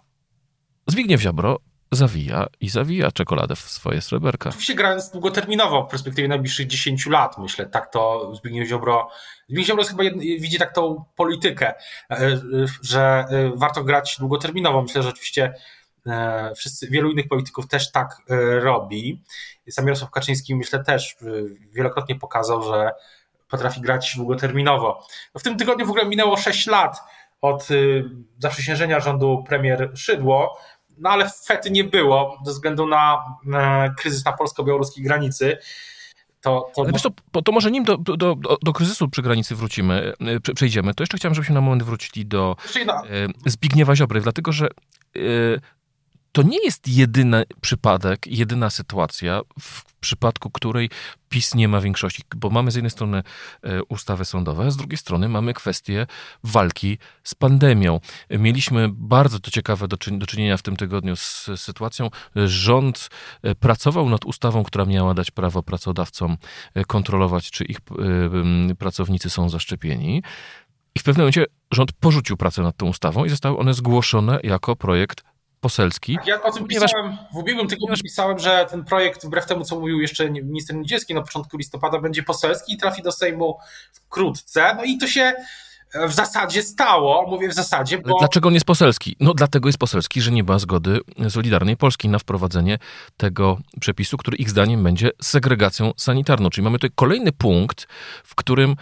Zbigniew 0.86 1.20
Ziobro 1.20 1.58
zawija 1.94 2.46
i 2.60 2.68
zawija 2.68 3.10
czekoladę 3.10 3.56
w 3.56 3.58
swoje 3.58 4.00
sreberka. 4.00 4.48
Oczywiście 4.48 4.74
grając 4.74 5.10
długoterminowo, 5.10 5.84
w 5.84 5.88
perspektywie 5.88 6.28
najbliższych 6.28 6.66
10 6.66 7.06
lat, 7.06 7.38
myślę, 7.38 7.66
tak 7.66 7.92
to 7.92 8.32
Zbigniew 8.34 8.68
Ziobro, 8.68 9.08
Zbigniew 9.48 9.66
Ziobro 9.66 9.84
chyba 9.84 10.02
widzi 10.20 10.58
tak 10.58 10.74
tą 10.74 11.04
politykę, 11.16 11.74
e, 12.10 12.38
że 12.82 13.24
e, 13.30 13.52
warto 13.56 13.84
grać 13.84 14.16
długoterminowo. 14.18 14.82
Myślę, 14.82 15.02
że 15.02 15.08
oczywiście 15.08 15.54
wszyscy, 16.56 16.90
wielu 16.90 17.10
innych 17.10 17.28
polityków 17.28 17.68
też 17.68 17.92
tak 17.92 18.16
robi. 18.60 19.22
Sam 19.70 19.86
Jarosław 19.86 20.10
Kaczyński 20.10 20.54
myślę 20.54 20.84
też 20.84 21.16
wielokrotnie 21.72 22.14
pokazał, 22.14 22.62
że 22.62 22.90
potrafi 23.48 23.80
grać 23.80 24.14
długoterminowo. 24.16 25.06
No 25.34 25.38
w 25.40 25.42
tym 25.42 25.56
tygodniu 25.56 25.86
w 25.86 25.90
ogóle 25.90 26.06
minęło 26.06 26.36
6 26.36 26.66
lat 26.66 27.00
od 27.40 27.68
zaprzysiężenia 28.38 29.00
rządu 29.00 29.44
premier 29.48 29.90
Szydło, 29.94 30.58
no 30.98 31.10
ale 31.10 31.30
fety 31.46 31.70
nie 31.70 31.84
było 31.84 32.38
ze 32.44 32.52
względu 32.52 32.86
na 32.86 33.24
kryzys 33.98 34.24
na 34.24 34.32
polsko-białoruskiej 34.32 35.04
granicy. 35.04 35.58
To, 36.40 36.70
to... 36.74 36.82
Ale 36.82 36.92
wiesz, 36.92 37.02
to, 37.32 37.42
to 37.42 37.52
może 37.52 37.70
nim 37.70 37.84
do, 37.84 37.96
do, 37.96 38.16
do, 38.16 38.36
do, 38.62 38.72
kryzysu 38.72 39.08
przy 39.08 39.22
granicy 39.22 39.54
wrócimy, 39.54 40.12
e, 40.20 40.54
przejdziemy. 40.54 40.94
To 40.94 41.02
jeszcze 41.02 41.16
chciałem, 41.16 41.34
żebyśmy 41.34 41.54
na 41.54 41.60
moment 41.60 41.82
wrócili 41.82 42.26
do 42.26 42.56
e, 42.76 43.50
Zbigniewa 43.50 43.96
Ziobry, 43.96 44.20
dlatego 44.20 44.52
że 44.52 44.66
e, 44.66 45.20
to 46.34 46.42
nie 46.42 46.64
jest 46.64 46.88
jedyny 46.88 47.44
przypadek, 47.60 48.26
jedyna 48.26 48.70
sytuacja, 48.70 49.40
w 49.60 49.94
przypadku 50.00 50.50
której 50.50 50.90
PiS 51.28 51.54
nie 51.54 51.68
ma 51.68 51.80
większości, 51.80 52.22
bo 52.36 52.50
mamy 52.50 52.70
z 52.70 52.74
jednej 52.74 52.90
strony 52.90 53.22
e, 53.62 53.82
ustawy 53.82 54.24
sądowe, 54.24 54.66
a 54.66 54.70
z 54.70 54.76
drugiej 54.76 54.98
strony 54.98 55.28
mamy 55.28 55.54
kwestię 55.54 56.06
walki 56.44 56.98
z 57.24 57.34
pandemią. 57.34 58.00
Mieliśmy 58.30 58.88
bardzo 58.92 59.40
to 59.40 59.50
ciekawe 59.50 59.88
do, 59.88 59.96
do 60.12 60.26
czynienia 60.26 60.56
w 60.56 60.62
tym 60.62 60.76
tygodniu 60.76 61.16
z 61.16 61.50
sytuacją. 61.56 62.10
Rząd 62.46 63.08
e, 63.42 63.54
pracował 63.54 64.08
nad 64.08 64.24
ustawą, 64.24 64.64
która 64.64 64.84
miała 64.84 65.14
dać 65.14 65.30
prawo 65.30 65.62
pracodawcom 65.62 66.36
e, 66.74 66.84
kontrolować, 66.84 67.50
czy 67.50 67.64
ich 67.64 67.78
pracownicy 68.78 69.30
są 69.30 69.48
zaszczepieni. 69.48 70.22
I 70.94 71.00
w 71.00 71.02
pewnym 71.02 71.22
momencie 71.22 71.46
rząd 71.70 71.92
porzucił 71.92 72.36
pracę 72.36 72.62
nad 72.62 72.76
tą 72.76 72.86
ustawą 72.86 73.24
i 73.24 73.28
zostały 73.28 73.58
one 73.58 73.74
zgłoszone 73.74 74.40
jako 74.42 74.76
projekt 74.76 75.33
poselski. 75.64 76.18
Ja 76.26 76.42
o 76.42 76.52
tym 76.52 76.66
ponieważ, 76.66 76.90
pisałem, 76.90 77.16
w 77.32 77.36
ubiegłym 77.36 77.68
tygodniu 77.68 77.86
ponieważ... 77.86 78.02
pisałem, 78.02 78.38
że 78.38 78.66
ten 78.70 78.84
projekt, 78.84 79.26
wbrew 79.26 79.46
temu, 79.46 79.64
co 79.64 79.80
mówił 79.80 80.00
jeszcze 80.00 80.30
minister 80.30 80.76
Niedzielski 80.76 81.14
na 81.14 81.22
początku 81.22 81.56
listopada, 81.56 81.98
będzie 81.98 82.22
poselski 82.22 82.74
i 82.74 82.76
trafi 82.76 83.02
do 83.02 83.12
Sejmu 83.12 83.58
wkrótce. 83.92 84.74
No 84.76 84.84
i 84.84 84.98
to 84.98 85.06
się 85.06 85.32
w 86.08 86.12
zasadzie 86.12 86.62
stało, 86.62 87.26
mówię 87.30 87.48
w 87.48 87.54
zasadzie, 87.54 87.98
bo... 87.98 88.18
Dlaczego 88.18 88.48
on 88.48 88.54
jest 88.54 88.66
poselski? 88.66 89.16
No 89.20 89.34
dlatego 89.34 89.68
jest 89.68 89.78
poselski, 89.78 90.20
że 90.20 90.30
nie 90.30 90.44
ma 90.44 90.58
zgody 90.58 91.00
Solidarnej 91.28 91.76
Polski 91.76 92.08
na 92.08 92.18
wprowadzenie 92.18 92.78
tego 93.16 93.58
przepisu, 93.80 94.16
który 94.16 94.36
ich 94.36 94.50
zdaniem 94.50 94.84
będzie 94.84 95.10
segregacją 95.22 95.92
sanitarną. 95.96 96.50
Czyli 96.50 96.64
mamy 96.64 96.78
tutaj 96.78 96.90
kolejny 96.94 97.32
punkt, 97.32 97.86
w 98.24 98.34
którym 98.34 98.76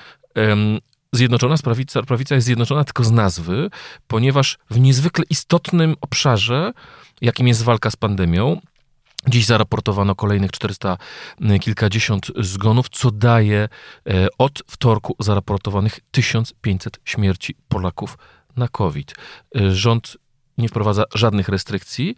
Zjednoczona 1.14 1.56
Prawica, 1.56 2.02
prawica 2.02 2.34
jest 2.34 2.44
zjednoczona 2.44 2.84
tylko 2.84 3.04
z 3.04 3.10
nazwy, 3.10 3.70
ponieważ 4.06 4.58
w 4.70 4.80
niezwykle 4.80 5.24
istotnym 5.30 5.96
obszarze, 6.00 6.72
jakim 7.20 7.48
jest 7.48 7.62
walka 7.62 7.90
z 7.90 7.96
pandemią, 7.96 8.60
Dziś 9.28 9.46
zaraportowano 9.46 10.14
kolejnych 10.14 10.50
400 10.50 10.98
kilkadziesiąt 11.60 12.26
zgonów, 12.36 12.88
co 12.88 13.10
daje 13.10 13.68
e, 14.08 14.28
od 14.38 14.62
wtorku 14.66 15.16
zaraportowanych 15.18 16.00
1500 16.10 16.98
śmierci 17.04 17.54
Polaków 17.68 18.18
na 18.56 18.68
COVID. 18.68 19.14
E, 19.56 19.70
rząd 19.74 20.16
nie 20.58 20.68
wprowadza 20.68 21.04
żadnych 21.14 21.48
restrykcji. 21.48 22.16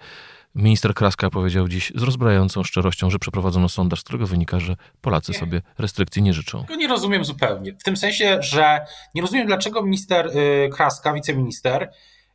Minister 0.54 0.94
Kraska 0.94 1.30
powiedział 1.30 1.68
dziś 1.68 1.92
z 1.94 2.02
rozbrajającą 2.02 2.64
szczerością, 2.64 3.10
że 3.10 3.18
przeprowadzono 3.18 3.68
sondaż, 3.68 4.00
z 4.00 4.04
którego 4.04 4.26
wynika, 4.26 4.60
że 4.60 4.76
Polacy 5.00 5.32
nie. 5.32 5.38
sobie 5.38 5.62
restrykcji 5.78 6.22
nie 6.22 6.32
życzą. 6.32 6.64
Tego 6.64 6.76
nie 6.76 6.88
rozumiem 6.88 7.24
zupełnie. 7.24 7.72
W 7.72 7.82
tym 7.82 7.96
sensie, 7.96 8.42
że 8.42 8.86
nie 9.14 9.22
rozumiem, 9.22 9.46
dlaczego 9.46 9.82
minister 9.82 10.26
y, 10.26 10.68
Kraska, 10.72 11.12
wiceminister, 11.12 11.90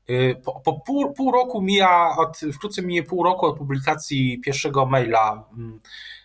y, 0.09 0.41
po, 0.45 0.59
po 0.59 0.73
pół, 0.73 1.13
pół, 1.13 1.31
roku 1.31 1.61
mija, 1.61 2.15
od, 2.17 2.39
wkrótce 2.53 2.81
minie 2.81 3.03
pół 3.03 3.23
roku 3.23 3.45
od 3.45 3.57
publikacji 3.57 4.41
pierwszego 4.41 4.85
maila 4.85 5.43
mm, 5.57 5.79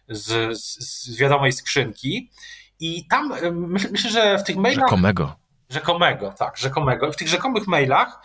z, 0.08 0.58
z, 0.58 0.78
z 0.80 1.16
wiadomej 1.16 1.52
skrzynki 1.52 2.30
i 2.80 3.06
tam 3.06 3.32
y, 3.32 3.52
myślę, 3.90 4.10
że 4.10 4.38
w 4.38 4.44
tych 4.44 4.56
mailach... 4.56 4.84
Rzekomego. 4.84 5.36
Rzekomego, 5.70 6.34
tak, 6.38 6.56
rzekomego. 6.56 7.12
W 7.12 7.16
tych 7.16 7.28
rzekomych 7.28 7.66
mailach 7.66 8.20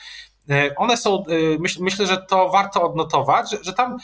one 0.77 0.97
są, 0.97 1.25
e, 1.25 1.59
myśl, 1.59 1.83
myślę, 1.83 2.07
że 2.07 2.17
to 2.17 2.49
warto 2.49 2.83
odnotować, 2.83 3.51
że, 3.51 3.57
że 3.61 3.73
tam 3.73 3.97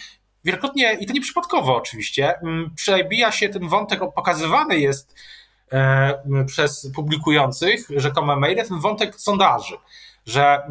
wielokrotnie, 0.43 0.97
i 0.99 1.05
to 1.05 1.13
nieprzypadkowo 1.13 1.75
oczywiście, 1.75 2.33
przebija 2.75 3.31
się 3.31 3.49
ten 3.49 3.67
wątek, 3.67 3.99
pokazywany 4.15 4.79
jest 4.79 5.15
e, 5.71 6.45
przez 6.45 6.91
publikujących 6.95 7.87
rzekome 7.95 8.35
maile, 8.35 8.67
ten 8.67 8.79
wątek 8.79 9.15
sondaży 9.15 9.77
że, 10.25 10.67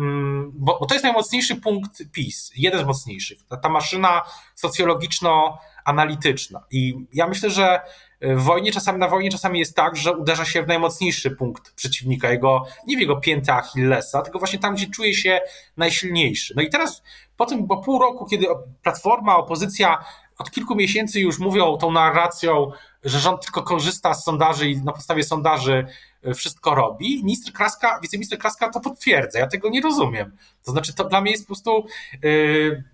bo, 0.52 0.78
bo, 0.80 0.86
to 0.86 0.94
jest 0.94 1.04
najmocniejszy 1.04 1.56
punkt 1.56 2.02
PiS, 2.12 2.52
jeden 2.56 2.80
z 2.80 2.84
mocniejszych, 2.84 3.38
ta, 3.48 3.56
ta 3.56 3.68
maszyna 3.68 4.22
socjologiczno-analityczna. 4.54 6.60
I 6.70 6.94
ja 7.12 7.26
myślę, 7.26 7.50
że 7.50 7.80
w 8.20 8.42
wojnie 8.42 8.72
czasami, 8.72 8.98
na 8.98 9.08
wojnie 9.08 9.30
czasami 9.30 9.58
jest 9.58 9.76
tak, 9.76 9.96
że 9.96 10.16
uderza 10.16 10.44
się 10.44 10.62
w 10.62 10.66
najmocniejszy 10.66 11.30
punkt 11.30 11.72
przeciwnika, 11.72 12.30
jego, 12.30 12.64
nie 12.86 12.96
w 12.96 13.00
jego 13.00 13.16
piętę 13.16 13.54
Achillesa, 13.54 14.22
tylko 14.22 14.38
właśnie 14.38 14.58
tam, 14.58 14.74
gdzie 14.74 14.86
czuje 14.86 15.14
się 15.14 15.40
najsilniejszy. 15.76 16.54
No 16.56 16.62
i 16.62 16.68
teraz 16.68 17.02
po 17.36 17.46
tym, 17.46 17.66
po 17.66 17.76
pół 17.76 17.98
roku, 17.98 18.26
kiedy 18.26 18.46
Platforma, 18.82 19.36
opozycja 19.36 20.04
od 20.38 20.50
kilku 20.50 20.74
miesięcy 20.74 21.20
już 21.20 21.38
mówią 21.38 21.76
tą 21.76 21.92
narracją, 21.92 22.70
że 23.04 23.18
rząd 23.18 23.44
tylko 23.44 23.62
korzysta 23.62 24.14
z 24.14 24.24
sondaży 24.24 24.70
i 24.70 24.76
na 24.76 24.92
podstawie 24.92 25.24
sondaży 25.24 25.86
e, 26.22 26.34
wszystko 26.34 26.74
robi. 26.74 27.16
Minister 27.24 27.52
Kraska, 27.52 27.98
wiceminister 28.02 28.38
Kraska 28.38 28.70
to 28.70 28.80
potwierdza. 28.80 29.38
Ja 29.38 29.46
tego 29.46 29.68
nie 29.68 29.80
rozumiem. 29.80 30.36
To 30.64 30.72
znaczy, 30.72 30.94
to 30.94 31.04
dla 31.04 31.20
mnie 31.20 31.30
jest 31.30 31.44
po 31.44 31.46
prostu. 31.46 31.86
Yy, 32.22 32.84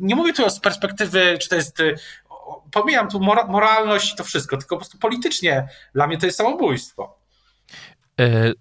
nie 0.00 0.16
mówię 0.16 0.32
tu 0.32 0.50
z 0.50 0.60
perspektywy, 0.60 1.38
czy 1.40 1.48
to 1.48 1.56
jest 1.56 1.78
pomijam 2.70 3.08
tu 3.08 3.20
moralność 3.48 4.12
i 4.12 4.16
to 4.16 4.24
wszystko, 4.24 4.56
tylko 4.56 4.76
po 4.76 4.78
prostu 4.78 4.98
politycznie 4.98 5.68
dla 5.94 6.06
mnie 6.06 6.18
to 6.18 6.26
jest 6.26 6.38
samobójstwo. 6.38 7.18
E, 8.20 8.52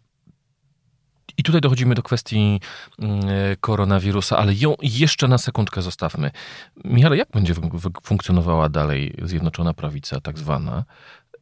I 1.37 1.43
tutaj 1.43 1.61
dochodzimy 1.61 1.95
do 1.95 2.03
kwestii 2.03 2.61
mm, 2.99 3.21
koronawirusa, 3.59 4.37
ale 4.37 4.53
ją 4.53 4.75
jeszcze 4.81 5.27
na 5.27 5.37
sekundkę 5.37 5.81
zostawmy. 5.81 6.31
Michał, 6.83 7.13
jak 7.13 7.29
będzie 7.31 7.53
funkcjonowała 8.03 8.69
dalej 8.69 9.15
Zjednoczona 9.23 9.73
Prawica, 9.73 10.21
tak 10.21 10.37
zwana, 10.37 10.85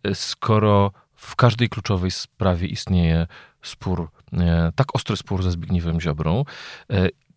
e, 0.03 0.15
skoro 0.15 0.91
w 1.15 1.35
każdej 1.35 1.69
kluczowej 1.69 2.11
sprawie 2.11 2.67
istnieje 2.67 3.27
spór, 3.61 4.09
e, 4.33 4.71
tak 4.75 4.95
ostry 4.95 5.17
spór 5.17 5.43
ze 5.43 5.51
Zbigniewem 5.51 6.01
Ziobrą, 6.01 6.43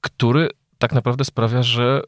który 0.00 0.48
tak 0.78 0.92
naprawdę 0.92 1.24
sprawia, 1.24 1.62
że 1.62 2.02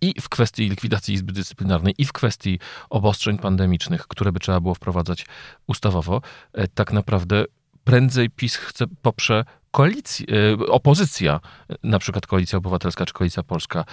i 0.00 0.20
w 0.20 0.28
kwestii 0.28 0.68
likwidacji 0.68 1.14
Izby 1.14 1.32
Dyscyplinarnej, 1.32 1.94
i 1.98 2.04
w 2.04 2.12
kwestii 2.12 2.58
obostrzeń 2.90 3.38
pandemicznych, 3.38 4.06
które 4.06 4.32
by 4.32 4.40
trzeba 4.40 4.60
było 4.60 4.74
wprowadzać 4.74 5.26
ustawowo, 5.66 6.20
e, 6.52 6.68
tak 6.68 6.92
naprawdę 6.92 7.44
prędzej 7.84 8.30
PiS 8.30 8.56
chce 8.56 8.84
poprze 9.02 9.44
koalicji, 9.70 10.26
e, 10.60 10.66
opozycja, 10.66 11.40
na 11.82 11.98
przykład 11.98 12.26
Koalicja 12.26 12.58
Obywatelska 12.58 13.06
czy 13.06 13.12
Koalicja 13.12 13.42
Polska, 13.42 13.84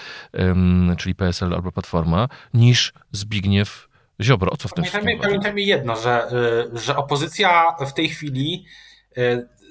czyli 0.98 1.16
PSL 1.16 1.54
albo 1.54 1.72
Platforma, 1.72 2.30
niż 2.54 2.94
Zbigniew 3.12 3.88
Ziobro. 4.22 4.52
O 4.52 4.58
co 4.58 4.68
w 4.68 4.74
tym 4.74 4.84
Pamiętajmy, 4.84 5.22
pamiętajmy 5.22 5.62
jedno, 5.62 5.96
że, 5.96 6.32
e, 6.74 6.78
że 6.80 6.96
opozycja 6.96 7.76
w 7.88 7.94
tej 7.94 8.10
chwili 8.10 8.66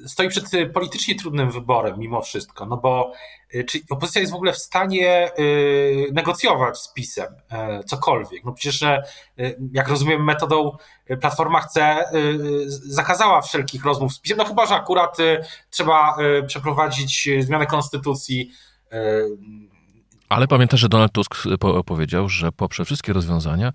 stoi 0.07 0.29
przed 0.29 0.45
politycznie 0.75 1.15
trudnym 1.15 1.51
wyborem 1.51 1.99
mimo 1.99 2.23
wszystko, 2.23 2.67
no 2.67 2.77
bo 2.77 3.13
y, 3.55 3.65
czy 3.65 3.79
opozycja 3.91 4.21
jest 4.21 4.33
w 4.33 4.37
ogóle 4.37 4.53
w 4.53 4.59
stanie 4.59 5.31
y, 5.39 6.07
negocjować 6.13 6.79
z 6.79 6.93
PiSem 6.93 7.35
e, 7.51 7.85
cokolwiek? 7.85 8.45
No 8.45 8.53
przecież, 8.53 8.83
y, 8.83 9.03
jak 9.73 9.89
rozumiem, 9.89 10.25
metodą 10.25 10.77
Platforma 11.21 11.61
chce, 11.61 12.05
zakazała 12.85 13.43
wszelkich 13.43 13.85
rozmów 13.85 14.13
z 14.13 14.21
PiSem, 14.21 14.39
no 14.39 14.45
chyba, 14.45 14.67
że 14.67 14.75
akurat 14.75 15.17
trzeba 15.71 16.17
przeprowadzić 16.47 17.29
zmianę 17.41 17.67
konstytucji 17.67 18.51
ale 20.29 20.49
pamiętasz, 20.49 20.81
że 20.81 20.89
Donald 20.89 21.13
Tusk 21.13 21.35
powiedział, 21.87 22.29
że 22.29 22.53
poprze 22.53 22.85
wszystkie 22.85 23.13
rozwiązania 23.13 23.73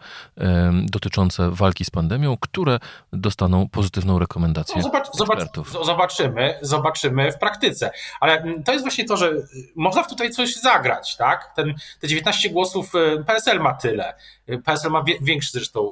dotyczące 0.83 1.51
walki 1.51 1.85
z 1.85 1.89
pandemią, 1.89 2.37
które 2.37 2.79
dostaną 3.13 3.69
pozytywną 3.69 4.19
rekomendację 4.19 4.75
no, 4.75 4.81
zobacz, 4.81 5.07
ekspertów. 5.07 5.85
zobaczymy, 5.85 6.59
zobaczymy 6.61 7.31
w 7.31 7.37
praktyce. 7.37 7.91
Ale 8.19 8.41
mm, 8.41 8.63
to 8.63 8.71
jest 8.71 8.83
właśnie 8.83 9.05
to, 9.05 9.17
że 9.17 9.31
y, 9.31 9.43
można 9.75 10.03
tutaj 10.03 10.31
coś 10.31 10.55
zagrać, 10.55 11.17
tak? 11.17 11.53
Ten, 11.55 11.73
te 11.99 12.07
19 12.07 12.49
głosów 12.49 12.95
y, 12.95 13.23
PSL 13.23 13.59
ma 13.59 13.73
tyle. 13.73 14.13
Y, 14.49 14.57
PSL 14.57 14.91
ma 14.91 15.03
większy 15.21 15.51
zresztą 15.51 15.91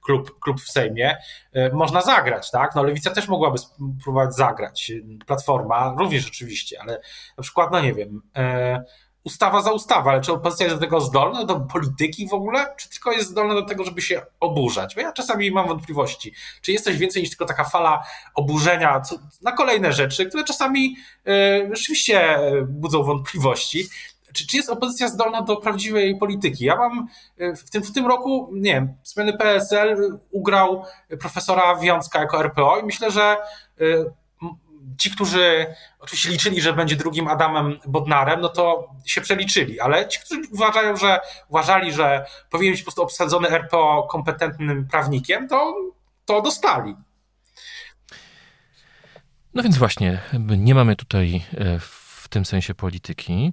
klub, 0.00 0.38
klub 0.40 0.60
w 0.60 0.70
Sejmie. 0.70 1.16
Można 1.72 2.02
zagrać, 2.02 2.50
tak? 2.50 2.74
No 2.74 2.82
Lewica 2.82 3.10
też 3.10 3.28
mogłaby 3.28 3.58
spróbować 3.58 4.34
zagrać. 4.34 4.92
Platforma 5.26 5.94
również 5.98 6.26
oczywiście, 6.26 6.80
ale 6.80 7.00
na 7.36 7.42
przykład, 7.42 7.72
no 7.72 7.80
nie 7.80 7.94
wiem 7.94 8.22
ustawa 9.28 9.62
za 9.62 9.72
ustawą, 9.72 10.10
ale 10.10 10.20
czy 10.20 10.32
opozycja 10.32 10.66
jest 10.66 10.76
do 10.76 10.80
tego 10.80 11.00
zdolna, 11.00 11.44
do 11.44 11.60
polityki 11.60 12.28
w 12.28 12.34
ogóle, 12.34 12.74
czy 12.76 12.90
tylko 12.90 13.12
jest 13.12 13.30
zdolna 13.30 13.54
do 13.54 13.62
tego, 13.62 13.84
żeby 13.84 14.02
się 14.02 14.22
oburzać? 14.40 14.94
Bo 14.94 15.00
ja 15.00 15.12
czasami 15.12 15.50
mam 15.50 15.68
wątpliwości, 15.68 16.32
czy 16.62 16.72
jest 16.72 16.84
coś 16.84 16.96
więcej 16.96 17.22
niż 17.22 17.30
tylko 17.30 17.44
taka 17.44 17.64
fala 17.64 18.02
oburzenia 18.34 19.02
na 19.42 19.52
kolejne 19.52 19.92
rzeczy, 19.92 20.26
które 20.26 20.44
czasami 20.44 20.96
y, 21.28 21.70
rzeczywiście 21.72 22.38
budzą 22.68 23.02
wątpliwości. 23.02 23.88
czy, 24.32 24.46
czy 24.46 24.56
jest 24.56 24.70
opozycja 24.70 25.08
zdolna 25.08 25.42
do 25.42 25.56
prawdziwej 25.56 26.18
polityki? 26.18 26.64
Ja 26.64 26.76
mam 26.76 27.08
w 27.56 27.70
tym, 27.70 27.82
w 27.82 27.92
tym 27.92 28.06
roku, 28.06 28.50
nie 28.52 28.74
wiem, 28.74 28.94
zmiany 29.04 29.32
PSL 29.38 30.18
ugrał 30.30 30.84
profesora 31.20 31.76
Wiązka 31.76 32.20
jako 32.20 32.40
RPO 32.40 32.78
i 32.78 32.84
myślę, 32.84 33.10
że 33.10 33.36
ci, 34.98 35.10
którzy 35.10 35.66
oczywiście 35.98 36.30
liczyli, 36.30 36.60
że 36.60 36.72
będzie 36.72 36.96
drugim 36.96 37.28
Adamem 37.28 37.78
Bodnarem, 37.86 38.40
no 38.40 38.48
to 38.48 38.90
się 39.06 39.20
przeliczyli, 39.20 39.80
ale 39.80 40.08
ci, 40.08 40.20
którzy 40.20 40.40
uważają, 40.52 40.96
że 40.96 41.20
uważali, 41.48 41.92
że 41.92 42.26
powinien 42.50 42.72
być 42.72 42.80
po 42.80 42.84
prostu 42.84 43.02
obsadzony 43.02 43.48
RPO 43.48 44.08
kompetentnym 44.10 44.88
prawnikiem, 44.88 45.48
to, 45.48 45.74
to 46.24 46.42
dostali. 46.42 46.96
No 49.54 49.62
więc 49.62 49.78
właśnie, 49.78 50.20
nie 50.38 50.74
mamy 50.74 50.96
tutaj 50.96 51.42
e, 51.56 51.78
w 51.78 52.28
tym 52.30 52.44
sensie 52.44 52.74
polityki. 52.74 53.52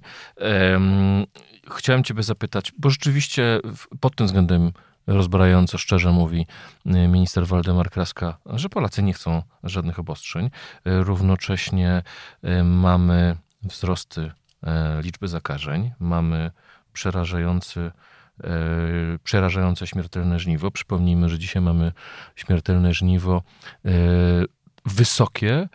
Chciałem 1.76 2.04
Ciebie 2.04 2.22
zapytać, 2.22 2.72
bo 2.78 2.90
rzeczywiście 2.90 3.60
pod 4.00 4.16
tym 4.16 4.26
względem 4.26 4.72
rozbrajająco 5.06 5.78
szczerze 5.78 6.12
mówi 6.12 6.46
y, 6.86 7.08
minister 7.08 7.46
Waldemar 7.46 7.90
Kraska, 7.90 8.38
że 8.46 8.68
Polacy 8.68 9.02
nie 9.02 9.12
chcą 9.12 9.42
żadnych 9.62 9.98
obostrzeń. 9.98 10.46
Y, 10.46 10.50
równocześnie 10.84 12.02
y, 12.44 12.64
mamy 12.64 13.36
wzrosty 13.62 14.32
liczby 15.02 15.28
zakażeń, 15.28 15.92
mamy 16.00 16.50
przerażający 16.92 17.90
przerażające 19.24 19.86
śmiertelne 19.86 20.38
żniwo. 20.38 20.70
Przypomnijmy, 20.70 21.28
że 21.28 21.38
dzisiaj 21.38 21.62
mamy 21.62 21.92
śmiertelne 22.36 22.94
żniwo 22.94 23.42
wysokie, 24.84 25.68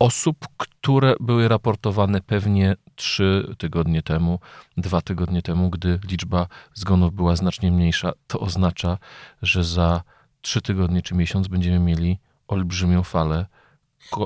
osób, 0.00 0.36
które 0.56 1.14
były 1.20 1.48
raportowane 1.48 2.20
pewnie 2.20 2.76
trzy 2.94 3.54
tygodnie 3.58 4.02
temu, 4.02 4.38
dwa 4.76 5.00
tygodnie 5.00 5.42
temu, 5.42 5.70
gdy 5.70 6.00
liczba 6.10 6.46
zgonów 6.74 7.14
była 7.14 7.36
znacznie 7.36 7.72
mniejsza. 7.72 8.12
To 8.26 8.40
oznacza, 8.40 8.98
że 9.42 9.64
za 9.64 10.02
trzy 10.40 10.62
tygodnie 10.62 11.02
czy 11.02 11.14
miesiąc 11.14 11.48
będziemy 11.48 11.78
mieli 11.78 12.18
olbrzymią 12.48 13.02
falę 13.02 13.46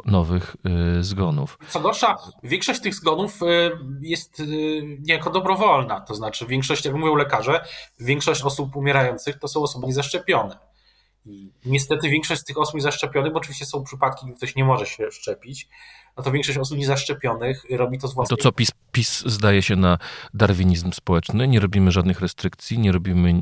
nowych 0.04 0.56
y, 0.98 1.04
zgonów. 1.04 1.58
Co 1.68 1.80
gorsza, 1.80 2.16
większość 2.42 2.80
tych 2.80 2.94
zgonów 2.94 3.42
y, 3.42 3.46
jest 4.00 4.40
y, 4.40 4.44
niejako 5.00 5.30
dobrowolna, 5.30 6.00
to 6.00 6.14
znaczy 6.14 6.46
większość, 6.46 6.84
jak 6.84 6.94
mówią 6.94 7.14
lekarze, 7.14 7.64
większość 8.00 8.42
osób 8.42 8.76
umierających 8.76 9.38
to 9.38 9.48
są 9.48 9.62
osoby 9.62 9.86
niezaszczepione. 9.86 10.73
I 11.26 11.50
niestety 11.64 12.08
większość 12.08 12.40
z 12.40 12.44
tych 12.44 12.58
osób 12.58 12.74
niezaszczepionych, 12.74 13.32
bo 13.32 13.38
oczywiście 13.38 13.66
są 13.66 13.84
przypadki, 13.84 14.26
gdy 14.26 14.34
ktoś 14.34 14.56
nie 14.56 14.64
może 14.64 14.86
się 14.86 15.10
szczepić, 15.10 15.68
no 16.16 16.22
to 16.22 16.32
większość 16.32 16.58
osób 16.58 16.78
niezaszczepionych 16.78 17.64
robi 17.70 17.98
to 17.98 18.08
z 18.08 18.14
własnej... 18.14 18.38
To 18.38 18.42
co, 18.42 18.52
PiS, 18.52 18.70
PiS 18.92 19.22
zdaje 19.26 19.62
się 19.62 19.76
na 19.76 19.98
darwinizm 20.34 20.92
społeczny, 20.92 21.48
nie 21.48 21.60
robimy 21.60 21.92
żadnych 21.92 22.20
restrykcji, 22.20 22.78
nie 22.78 22.92
robimy, 22.92 23.30
e, 23.30 23.34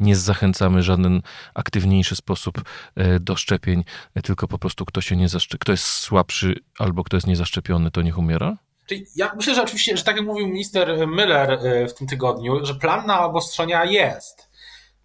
nie 0.00 0.16
zachęcamy 0.16 0.82
żaden 0.82 1.22
aktywniejszy 1.54 2.16
sposób 2.16 2.62
e, 2.96 3.20
do 3.20 3.36
szczepień, 3.36 3.84
tylko 4.22 4.48
po 4.48 4.58
prostu 4.58 4.84
kto 4.84 5.00
się 5.00 5.16
nie 5.16 5.28
zaszczepi, 5.28 5.58
kto 5.58 5.72
jest 5.72 5.84
słabszy 5.84 6.54
albo 6.78 7.04
kto 7.04 7.16
jest 7.16 7.26
niezaszczepiony, 7.26 7.90
to 7.90 8.02
niech 8.02 8.18
umiera? 8.18 8.56
Czyli 8.86 9.06
ja 9.16 9.32
myślę, 9.36 9.54
że 9.54 9.62
oczywiście, 9.62 9.96
że 9.96 10.04
tak 10.04 10.16
jak 10.16 10.26
mówił 10.26 10.46
minister 10.46 11.08
Miller 11.08 11.50
e, 11.50 11.88
w 11.88 11.94
tym 11.94 12.06
tygodniu, 12.06 12.64
że 12.64 12.74
plan 12.74 13.06
na 13.06 13.24
obostrzenia 13.24 13.84
jest 13.84 14.51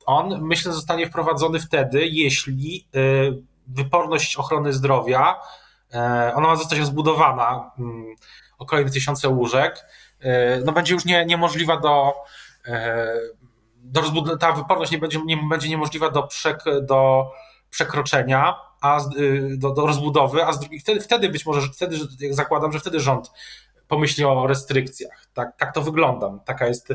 on, 0.07 0.41
myślę, 0.41 0.73
zostanie 0.73 1.07
wprowadzony 1.07 1.59
wtedy, 1.59 2.07
jeśli 2.07 2.87
y, 2.95 3.43
wyporność 3.67 4.35
ochrony 4.35 4.73
zdrowia, 4.73 5.35
e, 5.93 6.31
ona 6.35 6.47
ma 6.47 6.55
zostać 6.55 6.79
rozbudowana 6.79 7.71
mm, 7.79 8.15
o 8.57 8.65
kolejne 8.65 8.91
tysiące 8.91 9.29
łóżek, 9.29 9.85
e, 10.19 10.59
no 10.65 10.71
będzie 10.71 10.93
już 10.93 11.05
nie, 11.05 11.25
niemożliwa 11.25 11.77
do, 11.77 12.13
do 13.75 14.01
rozbud- 14.01 14.37
ta 14.37 14.51
wyporność 14.51 14.91
nie 14.91 14.97
będzie, 14.97 15.19
nie, 15.25 15.37
będzie 15.49 15.69
niemożliwa 15.69 16.09
do, 16.09 16.23
przek, 16.23 16.63
do 16.81 17.31
przekroczenia, 17.69 18.55
a 18.81 18.99
y, 19.17 19.57
do, 19.57 19.73
do 19.73 19.85
rozbudowy, 19.85 20.45
a 20.45 20.53
z 20.53 20.59
drugiej, 20.59 20.79
wtedy, 20.79 21.01
wtedy 21.01 21.29
być 21.29 21.45
może, 21.45 21.67
wtedy 21.73 21.97
zakładam, 22.31 22.71
że 22.71 22.79
wtedy 22.79 22.99
rząd 22.99 23.31
pomyśli 23.87 24.25
o 24.25 24.47
restrykcjach. 24.47 25.27
Tak, 25.33 25.57
tak 25.57 25.73
to 25.73 25.81
wygląda. 25.81 26.39
Taka 26.45 26.67
jest, 26.67 26.93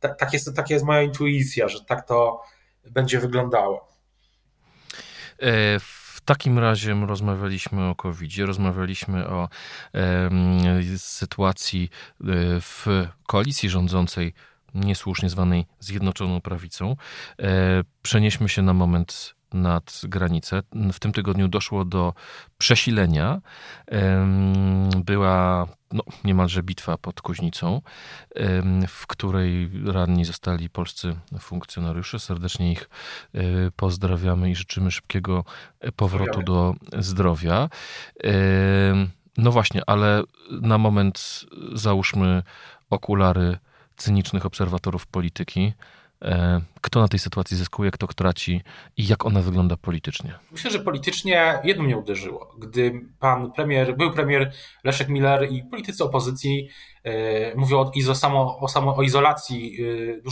tak, 0.00 0.18
tak 0.18 0.32
jest, 0.32 0.56
taka 0.56 0.74
jest 0.74 0.84
moja 0.84 1.02
intuicja, 1.02 1.68
że 1.68 1.84
tak 1.84 2.06
to, 2.06 2.42
będzie 2.90 3.20
wyglądało. 3.20 3.88
E, 5.38 5.78
w 5.80 6.20
takim 6.24 6.58
razie 6.58 6.94
rozmawialiśmy 7.06 7.88
o 7.88 7.94
covid 7.94 8.38
rozmawialiśmy 8.38 9.28
o 9.28 9.48
e, 9.94 10.30
sytuacji 10.96 11.90
w 12.60 12.86
koalicji 13.26 13.70
rządzącej, 13.70 14.34
niesłusznie 14.74 15.28
zwanej 15.28 15.66
Zjednoczoną 15.80 16.40
Prawicą. 16.40 16.96
E, 17.38 17.84
przenieśmy 18.02 18.48
się 18.48 18.62
na 18.62 18.72
moment 18.72 19.34
nad 19.52 20.00
granicę. 20.04 20.62
W 20.92 20.98
tym 20.98 21.12
tygodniu 21.12 21.48
doszło 21.48 21.84
do 21.84 22.14
przesilenia. 22.58 23.40
Była 25.04 25.66
no, 25.94 26.02
niemalże 26.24 26.62
bitwa 26.62 26.98
pod 26.98 27.20
Kuźnicą, 27.20 27.82
w 28.88 29.06
której 29.06 29.70
ranni 29.84 30.24
zostali 30.24 30.70
polscy 30.70 31.16
funkcjonariusze. 31.40 32.18
Serdecznie 32.18 32.72
ich 32.72 32.88
e, 33.34 33.40
pozdrawiamy 33.76 34.50
i 34.50 34.54
życzymy 34.54 34.90
szybkiego 34.90 35.44
powrotu 35.96 36.42
do 36.42 36.74
zdrowia. 36.98 37.68
No 39.36 39.52
właśnie, 39.52 39.82
ale 39.86 40.22
na 40.50 40.78
moment 40.78 41.44
załóżmy 41.72 42.42
okulary 42.90 43.58
cynicznych 43.96 44.46
obserwatorów 44.46 45.06
polityki. 45.06 45.72
E, 46.24 46.60
kto 46.80 47.00
na 47.00 47.08
tej 47.08 47.18
sytuacji 47.18 47.56
zyskuje, 47.56 47.90
kto 47.90 48.06
traci 48.06 48.62
i 48.96 49.06
jak 49.06 49.26
ona 49.26 49.42
wygląda 49.42 49.76
politycznie? 49.76 50.38
Myślę, 50.52 50.70
że 50.70 50.78
politycznie 50.78 51.58
jedno 51.64 51.84
mnie 51.84 51.96
uderzyło. 51.96 52.54
Gdy 52.58 53.00
pan 53.18 53.52
premier, 53.52 53.96
był 53.96 54.12
premier 54.12 54.52
Leszek 54.84 55.08
Miller 55.08 55.52
i 55.52 55.62
politycy 55.62 56.04
opozycji 56.04 56.68
e, 57.04 57.54
mówią 57.54 57.90
o, 58.08 58.14
samo, 58.14 58.58
o, 58.58 58.68
samo, 58.68 58.96
o 58.96 59.02
izolacji, 59.02 59.76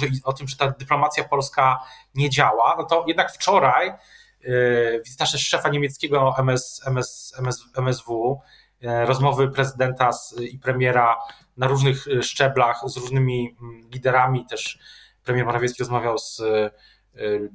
e, 0.03 0.25
o 0.25 0.33
tym, 0.33 0.49
że 0.49 0.57
ta 0.57 0.71
dyplomacja 0.71 1.25
polska 1.25 1.79
nie 2.15 2.31
działa, 2.31 2.75
no 2.79 2.85
to 2.85 3.05
jednak 3.09 3.33
wczoraj 3.33 3.89
e, 3.89 3.95
wizyta 5.05 5.27
szefa 5.27 5.69
niemieckiego 5.69 6.35
MS, 6.39 6.81
MS, 6.87 7.35
MS, 7.39 7.65
MSW, 7.77 8.41
e, 8.83 9.07
rozmowy 9.07 9.49
prezydenta 9.49 10.11
i 10.51 10.59
premiera 10.59 11.17
na 11.57 11.67
różnych 11.67 12.07
szczeblach 12.23 12.81
z 12.87 12.97
różnymi 12.97 13.57
mm, 13.63 13.91
liderami 13.91 14.47
też 14.47 14.79
premier 15.25 15.47
Morawiecki 15.47 15.79
rozmawiał 15.79 16.19
z 16.19 16.41
e, 16.41 16.71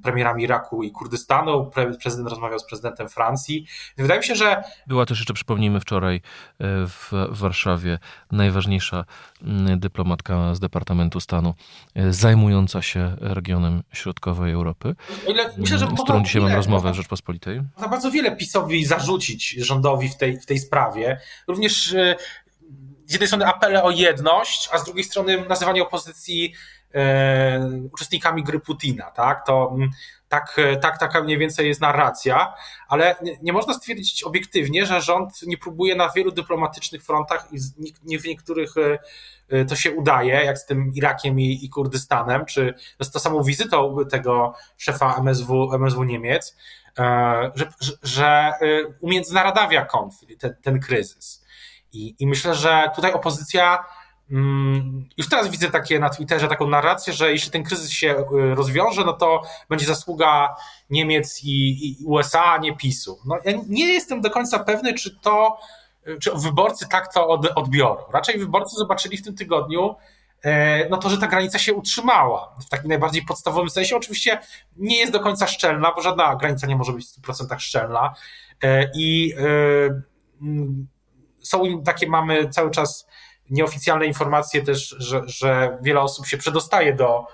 premierami 0.04 0.44
Iraku 0.44 0.84
i 0.84 0.92
Kurdystanu, 0.92 1.72
prezydent 2.02 2.30
rozmawiał 2.30 2.60
z 2.60 2.66
prezydentem 2.66 3.10
Francji. 3.10 3.68
Wydaje 3.98 4.20
mi 4.20 4.26
się, 4.26 4.36
że. 4.36 4.64
Była 4.88 5.06
też 5.06 5.20
jeszcze, 5.20 5.34
przypomnijmy, 5.34 5.80
wczoraj 5.80 6.16
e, 6.16 6.22
w 6.88 7.12
Warszawie 7.30 8.00
najważniejsza 8.32 9.06
dyplomatka 9.78 10.56
z 10.56 10.60
Departamentu 10.60 11.20
Stanu 11.20 11.54
e, 11.96 12.14
zajmująca 12.14 12.82
się 12.82 13.16
regionem 13.20 13.84
środkowej 13.94 14.54
Europy, 14.54 14.96
myślę, 15.58 15.78
że 15.78 15.88
z 15.88 16.04
którą 16.04 16.24
dzisiaj 16.24 16.42
mam 16.42 16.54
rozmowę 16.54 16.92
w 16.92 16.96
Rzeczpospolitej. 16.96 17.62
Można 17.74 17.88
bardzo 17.88 18.12
wiele 18.12 18.36
PiSowi 18.36 18.86
zarzucić 18.86 19.50
rządowi 19.50 20.10
w 20.10 20.18
tej, 20.18 20.40
w 20.40 20.46
tej 20.46 20.60
sprawie. 20.60 21.20
Również 21.48 21.96
z 23.06 23.12
jednej 23.12 23.28
strony 23.28 23.46
apele 23.48 23.84
o 23.84 23.92
jedność, 23.92 24.70
a 24.72 24.78
z 24.78 24.86
drugiej 24.86 25.04
strony 25.04 25.46
nazywanie 25.50 25.84
opozycji 25.84 26.54
uczestnikami 27.94 28.44
gry 28.44 28.60
Putina, 28.60 29.12
tak? 29.12 29.46
To 29.46 29.72
mm, 29.76 29.90
tak, 30.30 30.58
tak, 30.82 31.00
taka 31.00 31.24
mniej 31.24 31.38
więcej 31.38 31.68
jest 31.68 31.82
narracja, 31.82 32.54
ale 32.88 33.16
nie, 33.42 33.54
można 33.54 33.74
stwierdzić 33.74 34.24
obiektywnie, 34.24 34.86
że 34.86 35.02
rząd 35.02 35.42
nie 35.48 35.58
próbuje 35.58 35.96
na 35.96 36.10
wielu 36.10 36.32
dyplomatycznych 36.32 37.04
frontach 37.04 37.48
i 37.52 37.58
nie 38.04 38.20
w 38.20 38.26
niektórych 38.26 38.78
e, 38.78 39.00
e, 39.50 39.66
to 39.66 39.76
się 39.76 39.92
udaje, 39.92 40.34
jak 40.34 40.58
z 40.58 40.66
tym 40.66 40.92
Irakiem 40.96 41.40
i, 41.40 41.66
i 41.66 41.70
Kurdystanem, 41.70 42.46
czy 42.46 42.74
z 43.02 43.12
tą 43.12 43.20
samą 43.20 43.44
wizytą 43.44 43.98
tego 44.12 44.54
szefa 44.78 45.16
MSW, 45.18 45.74
MSW 45.74 46.04
Niemiec, 46.04 46.58
że, 47.56 47.72
że, 47.80 47.92
że 48.04 48.52
umiędzynaradawia 49.02 49.86
konflikt, 49.86 50.42
ten, 50.42 50.56
ten 50.62 50.80
kryzys. 50.80 51.46
I, 51.94 52.16
I 52.20 52.28
myślę, 52.28 52.56
że 52.56 52.92
tutaj 52.96 53.14
opozycja 53.14 53.86
już 55.18 55.30
teraz 55.30 55.50
widzę 55.50 55.70
takie 55.70 56.00
na 56.00 56.10
Twitterze 56.10 56.48
taką 56.48 56.68
narrację, 56.68 57.14
że 57.14 57.32
jeśli 57.32 57.52
ten 57.52 57.64
kryzys 57.64 57.92
się 57.92 58.16
y, 58.18 58.56
rozwiąże, 58.56 59.06
no 59.06 59.14
to 59.14 59.42
będzie 59.70 59.86
zasługa 59.86 60.56
Niemiec 60.90 61.44
i, 61.44 61.88
i 62.02 62.06
USA, 62.06 62.44
a 62.44 62.58
nie 62.58 62.76
PiSu. 62.76 63.20
No, 63.26 63.38
ja 63.46 63.52
nie 63.68 63.94
jestem 63.94 64.22
do 64.22 64.30
końca 64.30 64.60
pewny, 64.60 64.94
czy 64.94 65.20
to, 65.20 65.60
y, 66.08 66.20
czy 66.20 66.32
wyborcy 66.36 66.88
tak 66.90 67.14
to 67.14 67.28
od, 67.28 67.48
odbiorą. 67.56 68.04
Raczej 68.14 68.40
wyborcy 68.40 68.76
zobaczyli 68.76 69.18
w 69.18 69.24
tym 69.24 69.36
tygodniu, 69.36 69.96
e, 70.44 70.90
no 70.90 70.98
to, 70.98 71.10
że 71.10 71.18
ta 71.18 71.28
granica 71.28 71.60
się 71.60 71.74
utrzymała 71.74 72.56
w 72.66 72.70
takim 72.70 72.90
najbardziej 72.90 73.26
podstawowym 73.26 73.70
sensie. 73.70 73.96
Oczywiście 73.96 74.40
nie 74.78 74.98
jest 74.98 75.12
do 75.12 75.20
końca 75.20 75.48
szczelna, 75.48 75.92
bo 75.96 76.02
żadna 76.02 76.36
granica 76.36 76.68
nie 76.68 76.76
może 76.76 76.94
być 76.94 77.06
w 77.06 77.22
100% 77.22 77.60
szczelna. 77.60 78.14
E, 78.64 78.92
I 78.96 79.34
e, 79.38 80.02
mm, 80.42 80.88
są 81.40 81.84
takie, 81.84 82.10
mamy 82.10 82.50
cały 82.50 82.72
czas 82.72 83.08
nieoficjalne 83.50 84.06
informacje 84.06 84.62
też, 84.62 84.96
że, 85.00 85.22
że 85.26 85.78
wiele 85.82 86.02
osób 86.02 86.28
się 86.28 86.38
przedostaje 86.38 86.94
do, 86.94 87.28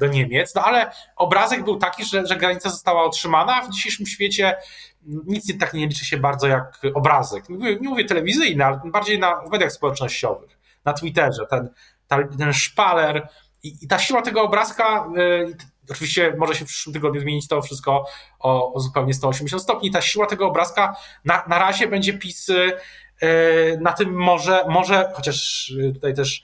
do 0.00 0.06
Niemiec, 0.06 0.54
no 0.54 0.64
ale 0.64 0.90
obrazek 1.16 1.64
był 1.64 1.76
taki, 1.76 2.04
że, 2.04 2.26
że 2.26 2.36
granica 2.36 2.70
została 2.70 3.04
otrzymana, 3.04 3.56
a 3.56 3.62
w 3.62 3.70
dzisiejszym 3.70 4.06
świecie 4.06 4.56
nic 5.02 5.48
nie, 5.48 5.58
tak 5.58 5.74
nie 5.74 5.86
liczy 5.86 6.04
się 6.04 6.16
bardzo 6.16 6.46
jak 6.46 6.80
obrazek. 6.94 7.48
Nie 7.48 7.56
mówię, 7.56 7.76
nie 7.80 7.88
mówię 7.88 8.04
telewizyjny, 8.04 8.64
ale 8.64 8.80
bardziej 8.84 9.18
na, 9.18 9.40
w 9.40 9.50
mediach 9.50 9.72
społecznościowych, 9.72 10.58
na 10.84 10.92
Twitterze, 10.92 11.46
ten, 11.46 11.68
ten 12.38 12.52
szpaler 12.52 13.28
i, 13.62 13.74
i 13.82 13.88
ta 13.88 13.98
siła 13.98 14.22
tego 14.22 14.42
obrazka, 14.42 15.08
yy, 15.16 15.56
oczywiście 15.90 16.34
może 16.38 16.54
się 16.54 16.64
w 16.64 16.68
przyszłym 16.68 16.94
tygodniu 16.94 17.20
zmienić 17.20 17.48
to 17.48 17.62
wszystko 17.62 18.04
o, 18.38 18.72
o 18.72 18.80
zupełnie 18.80 19.14
180 19.14 19.62
stopni, 19.62 19.90
ta 19.90 20.00
siła 20.00 20.26
tego 20.26 20.46
obrazka 20.46 20.96
na, 21.24 21.44
na 21.48 21.58
razie 21.58 21.88
będzie 21.88 22.18
PiS 22.18 22.50
na 23.80 23.92
tym 23.92 24.14
może, 24.14 24.64
może, 24.68 25.12
chociaż 25.14 25.72
tutaj 25.94 26.14
też 26.14 26.42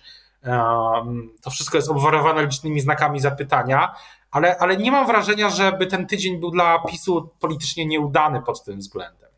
to 1.42 1.50
wszystko 1.50 1.78
jest 1.78 1.90
obwarowane 1.90 2.42
licznymi 2.42 2.80
znakami 2.80 3.20
zapytania, 3.20 3.94
ale, 4.30 4.58
ale 4.58 4.76
nie 4.76 4.92
mam 4.92 5.06
wrażenia, 5.06 5.50
żeby 5.50 5.86
ten 5.86 6.06
tydzień 6.06 6.40
był 6.40 6.50
dla 6.50 6.78
PiSu 6.78 7.30
politycznie 7.40 7.86
nieudany 7.86 8.42
pod 8.42 8.64
tym 8.64 8.78
względem. 8.78 9.30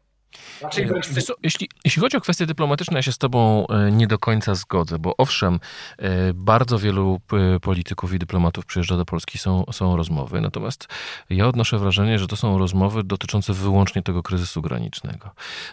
Raczej 0.60 0.86
wręcz... 0.86 1.06
jeśli, 1.42 1.68
jeśli 1.84 2.02
chodzi 2.02 2.16
o 2.16 2.20
kwestie 2.20 2.46
dyplomatyczne, 2.46 2.98
ja 2.98 3.02
się 3.02 3.12
z 3.12 3.18
Tobą 3.18 3.66
e, 3.66 3.90
nie 3.92 4.06
do 4.06 4.18
końca 4.18 4.54
zgodzę, 4.54 4.98
bo 4.98 5.16
owszem, 5.16 5.60
e, 5.98 6.34
bardzo 6.34 6.78
wielu 6.78 7.20
polityków 7.62 8.14
i 8.14 8.18
dyplomatów 8.18 8.66
przyjeżdża 8.66 8.96
do 8.96 9.04
Polski, 9.04 9.38
są, 9.38 9.64
są 9.72 9.96
rozmowy, 9.96 10.40
natomiast 10.40 10.88
ja 11.30 11.48
odnoszę 11.48 11.78
wrażenie, 11.78 12.18
że 12.18 12.26
to 12.26 12.36
są 12.36 12.58
rozmowy 12.58 13.04
dotyczące 13.04 13.52
wyłącznie 13.52 14.02
tego 14.02 14.22
kryzysu 14.22 14.62
granicznego. 14.62 15.30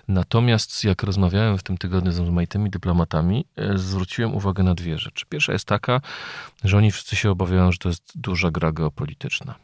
Natomiast 0.08 0.84
jak 0.84 1.04
rozmawiałem 1.04 1.58
w 1.58 1.64
tym 1.64 1.78
tygodniu 1.78 2.12
z 2.12 2.20
rozmaitymi 2.20 2.70
dyplomatami, 2.70 3.46
e, 3.56 3.78
zwróciłem 3.78 4.36
uwagę 4.36 4.64
na 4.64 4.76
dwie 4.76 4.98
rzeczy. 4.98 5.26
Pierwsza 5.30 5.54
jest 5.54 5.66
taka, 5.66 6.02
że 6.64 6.78
oni 6.78 6.92
wszyscy 6.92 7.16
się 7.16 7.32
obawiają, 7.32 7.72
że 7.72 7.78
to 7.78 7.90
jest 7.90 8.12
duża 8.16 8.52
gra 8.52 8.72
geopolityczna. 8.72 9.56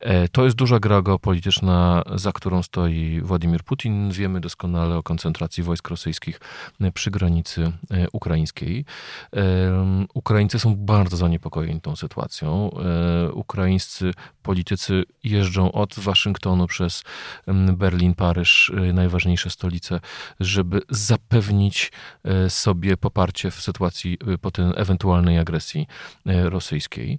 E, 0.00 0.28
to 0.28 0.44
jest 0.44 0.56
duża 0.56 0.78
gra 0.78 1.02
geopolityczna, 1.02 2.02
za 2.14 2.32
którą 2.32 2.62
stoi 2.62 3.20
Władimir 3.20 3.64
Putin. 3.64 4.10
Wiemy 4.10 4.40
doskonale 4.40 4.96
o 4.96 5.02
koncentracji 5.02 5.62
wojsk 5.62 5.88
rosyjskich 5.88 6.40
e, 6.80 6.92
przy 6.92 7.10
granicy 7.10 7.72
e, 7.90 8.10
ukraińskiej. 8.12 8.84
Ukraińcy 10.14 10.58
są 10.58 10.76
bardzo 10.76 11.16
zaniepokojeni 11.16 11.80
tą 11.80 11.96
sytuacją. 11.96 12.70
Ukraińscy 13.32 14.12
politycy 14.42 15.04
jeżdżą 15.24 15.72
od 15.72 15.94
Waszyngtonu 15.98 16.66
przez 16.66 17.02
Berlin, 17.72 18.14
Paryż, 18.14 18.72
najważniejsze 18.92 19.50
stolice, 19.50 20.00
żeby 20.40 20.80
zapewnić 20.90 21.92
sobie 22.48 22.96
poparcie 22.96 23.50
w 23.50 23.60
sytuacji 23.60 24.18
po 24.40 24.50
tej 24.50 24.64
ewentualnej 24.76 25.38
agresji 25.38 25.86
rosyjskiej 26.24 27.18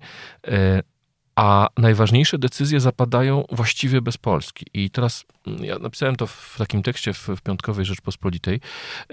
a 1.35 1.69
najważniejsze 1.77 2.37
decyzje 2.37 2.79
zapadają 2.79 3.43
właściwie 3.51 4.01
bez 4.01 4.17
Polski. 4.17 4.65
I 4.73 4.89
teraz 4.89 5.25
ja 5.59 5.79
napisałem 5.79 6.15
to 6.15 6.27
w 6.27 6.55
takim 6.57 6.83
tekście 6.83 7.13
w, 7.13 7.27
w 7.27 7.41
Piątkowej 7.41 7.85
Rzeczpospolitej, 7.85 8.59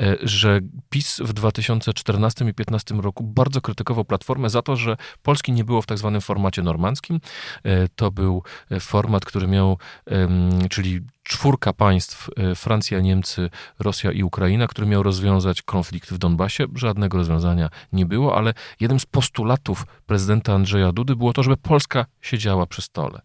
e, 0.01 0.17
że 0.23 0.61
PiS 0.91 1.21
w 1.25 1.33
2014 1.33 2.45
i 2.45 2.53
2015 2.53 2.95
roku 2.95 3.25
bardzo 3.25 3.61
krytykował 3.61 4.05
Platformę 4.05 4.51
za 4.51 4.63
to, 4.63 4.77
że 4.77 4.97
Polski 5.23 5.53
nie 5.53 5.65
było 5.65 5.83
w 5.83 5.87
tak 5.87 5.99
zwanym 5.99 6.21
formacie 6.21 6.63
normandzkim. 6.63 7.21
E, 7.65 7.89
to 7.89 8.11
był 8.11 8.43
e, 8.71 8.81
format, 8.81 9.25
który 9.25 9.47
miał, 9.47 9.79
czyli 10.71 11.01
czwórka 11.23 11.73
państw, 11.73 12.31
Francja, 12.57 13.01
Niemcy, 13.01 13.51
Rosja 13.79 14.13
i 14.13 14.23
Ukraina, 14.23 14.67
który 14.67 14.87
miał 14.87 15.03
rozwiązać 15.03 15.63
konflikt 15.63 16.13
w 16.13 16.19
Donbasie. 16.19 16.65
Żadnego 16.75 17.19
rozwiązania 17.19 17.69
nie 17.93 18.07
było, 18.07 18.37
ale 18.37 18.55
jednym 18.81 19.01
z 19.01 19.07
postulatów 19.07 19.87
prezydenta 20.07 20.55
Andrzeja 20.55 20.93
Dudy 20.93 21.17
było 21.17 21.33
to, 21.33 21.43
żeby 21.43 21.57
Polska 21.57 22.07
siedziała 22.21 22.67
przy 22.67 22.83
stole. 22.83 23.21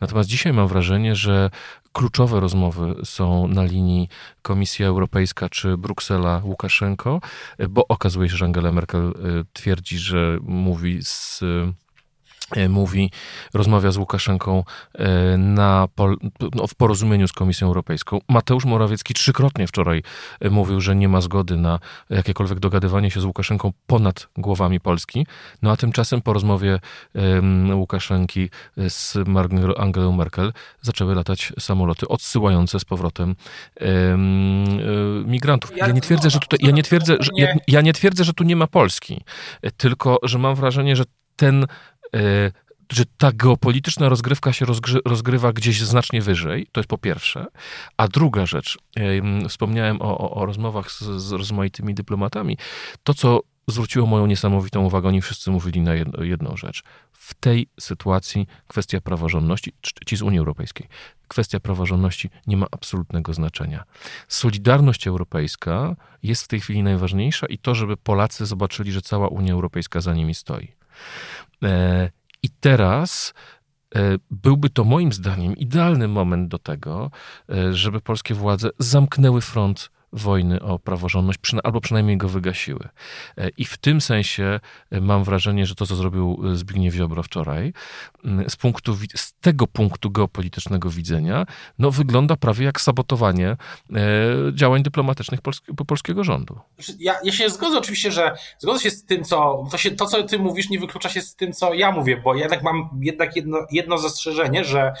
Natomiast 0.00 0.28
dzisiaj 0.28 0.52
mam 0.52 0.68
wrażenie, 0.68 1.16
że 1.16 1.50
kluczowe 1.98 2.40
rozmowy 2.40 2.94
są 3.04 3.48
na 3.48 3.64
linii 3.64 4.08
Komisja 4.42 4.86
Europejska 4.86 5.48
czy 5.48 5.76
Bruksela 5.76 6.42
Łukaszenko, 6.44 7.20
bo 7.68 7.88
okazuje 7.88 8.28
się, 8.28 8.36
że 8.36 8.44
Angela 8.44 8.72
Merkel 8.72 9.00
e, 9.00 9.12
twierdzi, 9.52 9.98
że 9.98 10.38
mówi 10.42 10.98
z 11.02 11.40
mówi, 12.68 13.10
rozmawia 13.54 13.90
z 13.90 13.96
Łukaszenką 13.96 14.64
e, 14.94 15.36
na, 15.36 15.88
no, 16.54 16.66
w 16.66 16.74
porozumieniu 16.74 17.28
z 17.28 17.32
Komisją 17.32 17.66
Europejską. 17.66 18.18
Mateusz 18.28 18.64
Morawiecki 18.64 19.14
trzykrotnie 19.14 19.66
wczoraj 19.66 20.02
e, 20.40 20.50
mówił, 20.50 20.80
że 20.80 20.96
nie 20.96 21.08
ma 21.08 21.20
zgody 21.20 21.56
na 21.56 21.78
jakiekolwiek 22.10 22.58
dogadywanie 22.58 23.10
się 23.10 23.20
z 23.20 23.24
Łukaszenką 23.24 23.72
ponad 23.86 24.28
głowami 24.36 24.80
Polski. 24.80 25.26
No 25.62 25.70
a 25.70 25.76
tymczasem 25.76 26.20
po 26.20 26.32
rozmowie 26.32 26.78
Łukaszenki 27.72 28.50
z 28.88 29.16
Angelą 29.76 30.12
Merkel 30.12 30.52
zaczęły 30.82 31.14
latać 31.14 31.52
samoloty 31.58 32.08
odsyłające 32.08 32.80
z 32.80 32.84
powrotem 32.84 33.36
migrantów. 35.24 35.76
Ja 35.76 35.88
nie 35.88 36.00
twierdzę, 36.00 36.30
że 36.30 36.38
tutaj, 36.38 36.58
ja 36.62 36.70
nie 36.70 36.82
twierdzę, 36.82 37.16
że, 37.20 37.30
ja, 37.36 37.54
ja 37.68 37.80
nie 37.80 37.92
twierdzę, 37.92 38.24
że 38.24 38.32
tu 38.32 38.44
nie 38.44 38.56
ma 38.56 38.66
Polski, 38.66 39.24
tylko 39.76 40.18
że 40.22 40.38
mam 40.38 40.54
wrażenie, 40.54 40.96
że 40.96 41.04
ten 41.36 41.66
E, 41.97 41.97
że 42.92 43.04
ta 43.18 43.32
geopolityczna 43.32 44.08
rozgrywka 44.08 44.52
się 44.52 44.66
rozgrywa 45.04 45.52
gdzieś 45.52 45.80
znacznie 45.80 46.22
wyżej, 46.22 46.66
to 46.72 46.80
jest 46.80 46.88
po 46.88 46.98
pierwsze. 46.98 47.46
A 47.96 48.08
druga 48.08 48.46
rzecz, 48.46 48.78
wspomniałem 49.48 50.02
o, 50.02 50.18
o, 50.18 50.34
o 50.34 50.46
rozmowach 50.46 50.92
z, 50.92 51.02
z 51.02 51.32
rozmaitymi 51.32 51.94
dyplomatami. 51.94 52.58
To, 53.02 53.14
co 53.14 53.40
zwróciło 53.68 54.06
moją 54.06 54.26
niesamowitą 54.26 54.84
uwagę, 54.84 55.08
oni 55.08 55.22
wszyscy 55.22 55.50
mówili 55.50 55.80
na 55.80 55.94
jedno, 55.94 56.24
jedną 56.24 56.56
rzecz. 56.56 56.82
W 57.12 57.34
tej 57.34 57.68
sytuacji 57.80 58.46
kwestia 58.68 59.00
praworządności, 59.00 59.72
ci 60.06 60.16
z 60.16 60.22
Unii 60.22 60.38
Europejskiej, 60.38 60.88
kwestia 61.28 61.60
praworządności 61.60 62.30
nie 62.46 62.56
ma 62.56 62.66
absolutnego 62.70 63.34
znaczenia. 63.34 63.84
Solidarność 64.28 65.06
europejska 65.06 65.96
jest 66.22 66.44
w 66.44 66.48
tej 66.48 66.60
chwili 66.60 66.82
najważniejsza 66.82 67.46
i 67.46 67.58
to, 67.58 67.74
żeby 67.74 67.96
Polacy 67.96 68.46
zobaczyli, 68.46 68.92
że 68.92 69.02
cała 69.02 69.28
Unia 69.28 69.52
Europejska 69.52 70.00
za 70.00 70.14
nimi 70.14 70.34
stoi. 70.34 70.68
E, 71.62 72.10
I 72.42 72.48
teraz 72.60 73.34
e, 73.94 74.00
byłby 74.30 74.70
to 74.70 74.84
moim 74.84 75.12
zdaniem 75.12 75.56
idealny 75.56 76.08
moment 76.08 76.48
do 76.48 76.58
tego, 76.58 77.10
e, 77.50 77.74
żeby 77.74 78.00
polskie 78.00 78.34
władze 78.34 78.70
zamknęły 78.78 79.40
front 79.40 79.90
wojny 80.12 80.62
o 80.62 80.78
praworządność, 80.78 81.38
albo 81.64 81.80
przynajmniej 81.80 82.16
go 82.16 82.28
wygasiły. 82.28 82.88
E, 83.38 83.48
I 83.48 83.64
w 83.64 83.76
tym 83.78 84.00
sensie 84.00 84.60
e, 84.90 85.00
mam 85.00 85.24
wrażenie, 85.24 85.66
że 85.66 85.74
to, 85.74 85.86
co 85.86 85.96
zrobił 85.96 86.40
e, 86.52 86.56
Zbigniew 86.56 86.94
Ziobro 86.94 87.22
wczoraj, 87.22 87.72
z, 88.48 88.56
punktu, 88.56 88.96
z 89.14 89.32
tego 89.40 89.66
punktu 89.66 90.10
geopolitycznego 90.10 90.90
widzenia, 90.90 91.46
no, 91.78 91.90
wygląda 91.90 92.36
prawie 92.36 92.64
jak 92.64 92.80
sabotowanie 92.80 93.56
działań 94.52 94.82
dyplomatycznych 94.82 95.40
polskiego 95.86 96.24
rządu. 96.24 96.60
Znaczy, 96.74 96.92
ja, 97.00 97.14
ja 97.24 97.32
się 97.32 97.50
zgodzę 97.50 97.78
oczywiście, 97.78 98.12
że 98.12 98.36
zgodzę 98.58 98.80
się 98.80 98.90
z 98.90 99.04
tym, 99.04 99.24
co 99.24 99.64
to, 99.70 99.78
się, 99.78 99.90
to, 99.90 100.06
co 100.06 100.22
ty 100.22 100.38
mówisz, 100.38 100.70
nie 100.70 100.78
wyklucza 100.78 101.08
się 101.08 101.20
z 101.20 101.34
tym, 101.34 101.52
co 101.52 101.74
ja 101.74 101.92
mówię, 101.92 102.16
bo 102.24 102.34
jednak 102.34 102.62
mam 102.62 103.00
jednak 103.00 103.36
jedno, 103.36 103.58
jedno 103.70 103.98
zastrzeżenie, 103.98 104.64
że 104.64 104.92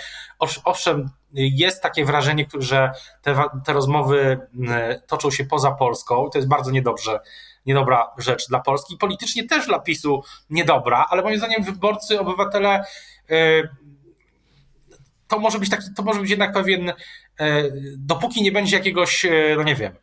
owszem, 0.64 1.10
jest 1.32 1.82
takie 1.82 2.04
wrażenie, 2.04 2.46
że 2.58 2.90
te, 3.22 3.44
te 3.64 3.72
rozmowy 3.72 4.40
mm, 4.54 5.00
toczą 5.06 5.30
się 5.30 5.44
poza 5.44 5.70
Polską 5.70 6.26
i 6.26 6.30
to 6.30 6.38
jest 6.38 6.48
bardzo 6.48 6.70
niedobrze, 6.70 7.20
niedobra 7.66 8.10
rzecz 8.18 8.48
dla 8.48 8.60
Polski. 8.60 8.96
Politycznie 8.96 9.46
też 9.46 9.66
dla 9.66 9.78
PiSu 9.78 10.22
niedobra, 10.50 11.06
ale 11.10 11.22
moim 11.22 11.38
zdaniem 11.38 11.62
wyborcy, 11.62 12.20
obywatele 12.20 12.84
y, 13.30 13.68
to 15.28 15.38
może 15.38 15.58
być 15.58 15.70
taki, 15.70 15.94
to 15.96 16.02
może 16.02 16.20
być 16.20 16.30
jednak 16.30 16.52
pewien, 16.52 16.88
y, 16.88 16.94
dopóki 17.96 18.42
nie 18.42 18.52
będzie 18.52 18.76
jakiegoś, 18.76 19.24
y, 19.24 19.54
no 19.56 19.62
nie 19.62 19.74
wiem, 19.74 19.96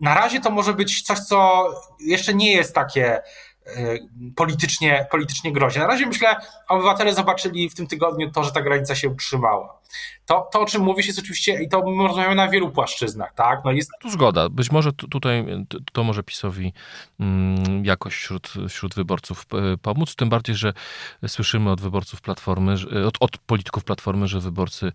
na 0.00 0.14
razie 0.14 0.40
to 0.40 0.50
może 0.50 0.74
być 0.74 1.02
coś, 1.02 1.18
co 1.18 1.68
jeszcze 2.00 2.34
nie 2.34 2.52
jest 2.52 2.74
takie 2.74 3.22
politycznie, 4.36 5.06
politycznie 5.10 5.52
groźne. 5.52 5.80
Na 5.80 5.86
razie 5.86 6.06
myślę, 6.06 6.36
obywatele 6.68 7.14
zobaczyli 7.14 7.70
w 7.70 7.74
tym 7.74 7.86
tygodniu 7.86 8.30
to, 8.30 8.44
że 8.44 8.52
ta 8.52 8.62
granica 8.62 8.94
się 8.94 9.08
utrzymała. 9.08 9.78
To, 10.26 10.48
to 10.52 10.60
o 10.60 10.66
czym 10.66 10.82
mówisz, 10.82 11.06
jest 11.06 11.18
oczywiście, 11.18 11.62
i 11.62 11.68
to 11.68 11.90
my 11.90 12.02
rozmawiamy 12.08 12.34
na 12.34 12.48
wielu 12.48 12.70
płaszczyznach, 12.70 13.34
tak? 13.34 13.60
No 13.64 13.72
jest... 13.72 13.90
Tu 14.00 14.10
zgoda. 14.10 14.48
Być 14.48 14.70
może 14.70 14.92
tutaj 14.92 15.46
to 15.92 16.04
może 16.04 16.22
PiSowi 16.22 16.72
mm, 17.20 17.84
jakoś 17.84 18.14
wśród, 18.14 18.52
wśród 18.68 18.94
wyborców 18.94 19.46
e, 19.52 19.76
pomóc, 19.76 20.16
tym 20.16 20.28
bardziej, 20.28 20.56
że 20.56 20.72
słyszymy 21.26 21.70
od 21.70 21.80
wyborców 21.80 22.20
Platformy, 22.20 22.74
od, 23.06 23.14
od 23.20 23.38
polityków 23.38 23.84
Platformy, 23.84 24.28
że 24.28 24.40
wyborcy, 24.40 24.92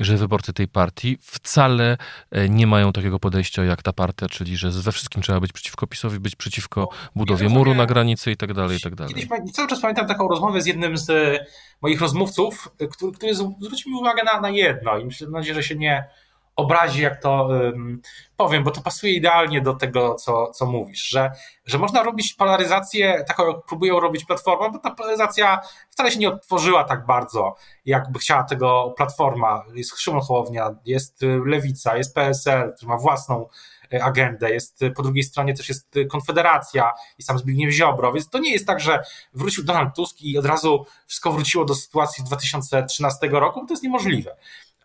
że 0.00 0.16
wyborcy 0.16 0.52
tej 0.52 0.68
partii 0.68 1.18
wcale 1.20 1.96
e, 2.30 2.48
nie 2.48 2.66
mają 2.66 2.92
takiego 2.92 3.18
podejścia 3.18 3.64
jak 3.64 3.82
ta 3.82 3.92
partia, 3.92 4.28
czyli 4.28 4.56
że 4.56 4.70
we 4.70 4.92
wszystkim 4.92 5.22
trzeba 5.22 5.40
być 5.40 5.52
przeciwko 5.52 5.86
PiSowi, 5.86 6.20
być 6.20 6.36
przeciwko 6.36 6.88
budowie 7.16 7.48
muru 7.48 7.74
na 7.74 7.86
granicy 7.86 8.32
i 8.32 8.36
tak 8.36 8.54
dalej, 8.54 8.76
i 8.76 8.80
tak 8.80 8.94
dalej. 8.94 9.14
Kiedyś, 9.14 9.52
cały 9.52 9.68
czas 9.68 9.80
pamiętam 9.80 10.06
taką 10.06 10.28
rozmowę 10.28 10.62
z 10.62 10.66
jednym 10.66 10.98
z 10.98 11.38
moich 11.82 12.00
rozmówców, 12.00 12.68
który, 12.90 13.12
który 13.12 13.34
zwrócił 13.66 13.92
mi 13.92 13.98
uwagę 13.98 14.22
na, 14.24 14.40
na 14.40 14.50
jedno 14.50 14.98
i 14.98 15.04
mam 15.04 15.32
nadzieję, 15.32 15.54
że 15.54 15.62
się 15.62 15.76
nie 15.76 16.04
obrazi, 16.56 17.02
jak 17.02 17.22
to 17.22 17.46
um, 17.46 18.00
powiem, 18.36 18.64
bo 18.64 18.70
to 18.70 18.80
pasuje 18.80 19.12
idealnie 19.12 19.60
do 19.60 19.74
tego, 19.74 20.14
co, 20.14 20.46
co 20.46 20.66
mówisz, 20.66 21.08
że, 21.08 21.30
że 21.64 21.78
można 21.78 22.02
robić 22.02 22.34
polaryzację 22.34 23.24
taką, 23.28 23.48
jak 23.48 23.66
próbują 23.66 24.00
robić 24.00 24.24
Platforma, 24.24 24.70
bo 24.70 24.78
ta 24.78 24.90
polaryzacja 24.90 25.60
wcale 25.90 26.10
się 26.10 26.18
nie 26.18 26.28
otworzyła 26.28 26.84
tak 26.84 27.06
bardzo, 27.06 27.56
jakby 27.84 28.18
chciała 28.18 28.44
tego 28.44 28.94
Platforma. 28.96 29.64
Jest 29.74 29.98
Szymon 29.98 30.20
Hołownia, 30.20 30.74
jest 30.84 31.20
Lewica, 31.46 31.96
jest 31.96 32.14
PSL, 32.14 32.72
który 32.76 32.88
ma 32.88 32.96
własną 32.96 33.48
E, 33.92 34.04
agendę, 34.04 34.50
jest 34.50 34.80
po 34.96 35.02
drugiej 35.02 35.24
stronie 35.24 35.54
też 35.54 35.68
jest 35.68 35.94
Konfederacja 36.10 36.92
i 37.18 37.22
sam 37.22 37.38
Zbigniew 37.38 37.74
Ziobro, 37.74 38.12
więc 38.12 38.28
to 38.28 38.38
nie 38.38 38.52
jest 38.52 38.66
tak, 38.66 38.80
że 38.80 39.02
wrócił 39.32 39.64
Donald 39.64 39.94
Tusk 39.94 40.22
i 40.22 40.38
od 40.38 40.46
razu 40.46 40.86
wszystko 41.06 41.32
wróciło 41.32 41.64
do 41.64 41.74
sytuacji 41.74 42.24
z 42.24 42.26
2013 42.26 43.28
roku, 43.28 43.60
bo 43.60 43.66
to 43.66 43.72
jest 43.72 43.82
niemożliwe. 43.82 44.36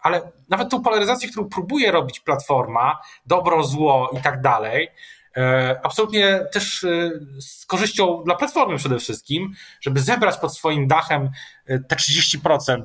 Ale 0.02 0.32
nawet 0.50 0.70
tą 0.70 0.82
polaryzację, 0.82 1.30
którą 1.30 1.50
próbuje 1.50 1.92
robić 1.92 2.20
Platforma, 2.20 3.02
dobro, 3.26 3.64
zło 3.64 4.10
i 4.20 4.22
tak 4.22 4.42
dalej, 4.42 4.90
e, 5.38 5.80
absolutnie 5.84 6.40
też 6.52 6.84
e, 6.84 7.12
z 7.40 7.66
korzyścią 7.66 8.24
dla 8.26 8.36
Platformy 8.36 8.78
przede 8.78 9.00
wszystkim, 9.00 9.54
żeby 9.82 10.00
zebrać 10.00 10.38
pod 10.38 10.56
swoim 10.56 10.88
dachem 10.88 11.30
te 11.66 11.96
30% 11.96 12.84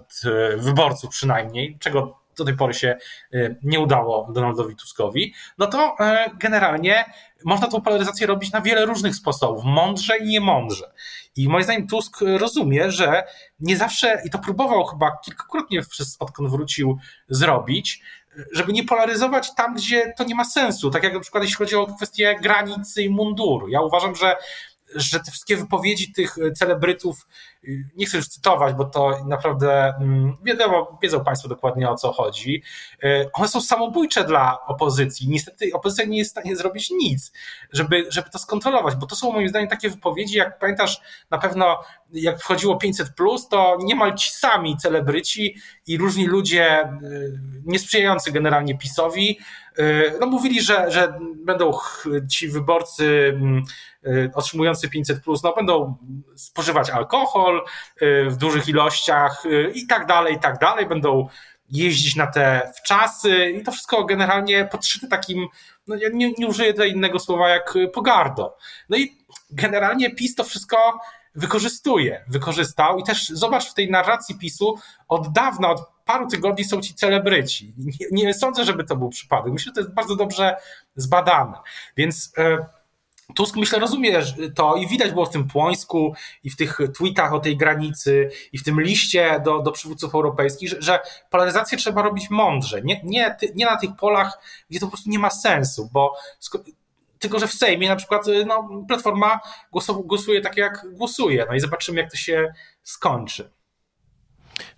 wyborców 0.56 1.10
przynajmniej, 1.10 1.78
czego 1.80 2.25
do 2.38 2.44
tej 2.44 2.56
pory 2.56 2.74
się 2.74 2.96
y, 3.34 3.56
nie 3.62 3.80
udało 3.80 4.32
Donaldowi 4.32 4.76
Tuskowi, 4.76 5.34
no 5.58 5.66
to 5.66 5.96
y, 6.00 6.04
generalnie 6.38 7.04
można 7.44 7.66
tą 7.66 7.80
polaryzację 7.80 8.26
robić 8.26 8.52
na 8.52 8.60
wiele 8.60 8.86
różnych 8.86 9.14
sposobów, 9.14 9.64
mądrze 9.64 10.18
i 10.18 10.28
niemądrze. 10.28 10.92
I 11.36 11.48
moim 11.48 11.64
zdaniem 11.64 11.86
Tusk 11.86 12.20
rozumie, 12.38 12.90
że 12.90 13.24
nie 13.60 13.76
zawsze, 13.76 14.22
i 14.24 14.30
to 14.30 14.38
próbował 14.38 14.84
chyba 14.84 15.16
kilkakrotnie, 15.24 15.80
odkąd 16.18 16.50
wrócił, 16.50 16.98
zrobić, 17.28 18.02
żeby 18.52 18.72
nie 18.72 18.84
polaryzować 18.84 19.54
tam, 19.54 19.74
gdzie 19.74 20.12
to 20.16 20.24
nie 20.24 20.34
ma 20.34 20.44
sensu. 20.44 20.90
Tak 20.90 21.04
jak 21.04 21.14
na 21.14 21.20
przykład 21.20 21.42
jeśli 21.42 21.56
chodzi 21.56 21.76
o 21.76 21.86
kwestię 21.86 22.38
granicy 22.42 23.02
i 23.02 23.10
munduru. 23.10 23.68
Ja 23.68 23.80
uważam, 23.80 24.14
że 24.14 24.36
że 24.94 25.20
te 25.20 25.30
wszystkie 25.30 25.56
wypowiedzi 25.56 26.12
tych 26.12 26.36
celebrytów 26.54 27.26
nie 27.96 28.06
chcę 28.06 28.16
już 28.16 28.28
cytować, 28.28 28.74
bo 28.74 28.84
to 28.84 29.16
naprawdę 29.26 29.94
mm, 30.00 30.36
wiadomo, 30.42 30.98
wiedzą 31.02 31.24
Państwo 31.24 31.48
dokładnie 31.48 31.90
o 31.90 31.94
co 31.94 32.12
chodzi. 32.12 32.62
E, 33.02 33.32
one 33.32 33.48
są 33.48 33.60
samobójcze 33.60 34.24
dla 34.24 34.66
opozycji. 34.66 35.28
Niestety 35.28 35.70
opozycja 35.74 36.04
nie 36.04 36.18
jest 36.18 36.30
w 36.30 36.32
stanie 36.32 36.56
zrobić 36.56 36.90
nic, 36.90 37.32
żeby, 37.72 38.06
żeby 38.08 38.30
to 38.30 38.38
skontrolować, 38.38 38.94
bo 38.96 39.06
to 39.06 39.16
są 39.16 39.32
moim 39.32 39.48
zdaniem 39.48 39.68
takie 39.68 39.90
wypowiedzi, 39.90 40.36
jak 40.36 40.58
pamiętasz 40.58 41.00
na 41.30 41.38
pewno 41.38 41.80
jak 42.12 42.40
wchodziło 42.40 42.76
500, 42.76 43.08
to 43.50 43.78
niemal 43.80 44.14
ci 44.14 44.30
sami 44.30 44.76
celebryci 44.76 45.56
i 45.86 45.98
różni 45.98 46.26
ludzie 46.26 46.80
e, 46.80 46.90
niesprzyjający 47.64 48.32
generalnie 48.32 48.78
PiSowi, 48.78 49.38
e, 49.78 49.84
no 50.20 50.26
mówili, 50.26 50.62
że, 50.62 50.90
że 50.90 51.18
będą 51.44 51.72
ci 52.30 52.48
wyborcy 52.48 53.32
mm, 53.34 53.62
otrzymujący 54.34 54.88
500, 54.88 55.20
no 55.44 55.54
będą 55.56 55.96
spożywać 56.36 56.90
alkohol, 56.90 57.55
Y, 58.02 58.30
w 58.30 58.36
dużych 58.36 58.68
ilościach 58.68 59.46
y, 59.46 59.72
i 59.74 59.86
tak 59.86 60.06
dalej, 60.06 60.34
i 60.34 60.38
tak 60.38 60.58
dalej. 60.58 60.86
Będą 60.86 61.28
jeździć 61.70 62.16
na 62.16 62.26
te 62.26 62.72
wczasy 62.78 63.50
i 63.50 63.62
to 63.62 63.72
wszystko 63.72 64.04
generalnie 64.04 64.64
podszyte 64.64 65.08
takim, 65.08 65.46
no 65.86 65.96
ja 65.96 66.08
nie, 66.12 66.32
nie 66.38 66.46
użyję 66.46 66.72
tutaj 66.72 66.92
innego 66.92 67.18
słowa 67.18 67.48
jak 67.48 67.74
pogardo. 67.94 68.56
No 68.88 68.96
i 68.96 69.16
generalnie 69.50 70.10
PiS 70.10 70.34
to 70.34 70.44
wszystko 70.44 71.00
wykorzystuje, 71.34 72.24
wykorzystał 72.28 72.98
i 72.98 73.04
też 73.04 73.28
zobacz 73.28 73.70
w 73.70 73.74
tej 73.74 73.90
narracji 73.90 74.38
PiSu 74.38 74.74
od 75.08 75.32
dawna, 75.32 75.70
od 75.70 75.80
paru 76.04 76.28
tygodni 76.28 76.64
są 76.64 76.80
ci 76.80 76.94
celebryci. 76.94 77.74
Nie, 78.10 78.24
nie 78.24 78.34
sądzę, 78.34 78.64
żeby 78.64 78.84
to 78.84 78.96
był 78.96 79.08
przypadek. 79.08 79.52
Myślę, 79.52 79.70
że 79.70 79.74
to 79.74 79.80
jest 79.80 79.94
bardzo 79.94 80.16
dobrze 80.16 80.56
zbadane. 80.96 81.58
Więc 81.96 82.32
yy, 82.38 82.64
Tusk 83.34 83.56
myślę 83.56 83.78
rozumie 83.78 84.22
to 84.54 84.76
i 84.76 84.86
widać 84.86 85.12
było 85.12 85.26
w 85.26 85.30
tym 85.30 85.48
Płońsku 85.48 86.14
i 86.44 86.50
w 86.50 86.56
tych 86.56 86.78
tweetach 86.98 87.32
o 87.32 87.40
tej 87.40 87.56
granicy 87.56 88.30
i 88.52 88.58
w 88.58 88.64
tym 88.64 88.80
liście 88.80 89.40
do, 89.44 89.58
do 89.58 89.72
przywódców 89.72 90.14
europejskich, 90.14 90.68
że, 90.68 90.82
że 90.82 91.00
polaryzację 91.30 91.78
trzeba 91.78 92.02
robić 92.02 92.30
mądrze, 92.30 92.82
nie, 92.82 93.00
nie, 93.04 93.36
nie 93.54 93.66
na 93.66 93.76
tych 93.76 93.90
polach, 93.96 94.38
gdzie 94.70 94.80
to 94.80 94.86
po 94.86 94.90
prostu 94.90 95.10
nie 95.10 95.18
ma 95.18 95.30
sensu, 95.30 95.90
bo 95.92 96.12
tylko, 97.18 97.38
że 97.38 97.46
w 97.46 97.52
Sejmie 97.52 97.88
na 97.88 97.96
przykład 97.96 98.22
no, 98.46 98.68
Platforma 98.88 99.40
głosuje 100.04 100.40
tak, 100.40 100.56
jak 100.56 100.86
głosuje. 100.92 101.46
No 101.48 101.54
i 101.54 101.60
zobaczymy, 101.60 102.00
jak 102.00 102.10
to 102.10 102.16
się 102.16 102.52
skończy. 102.82 103.50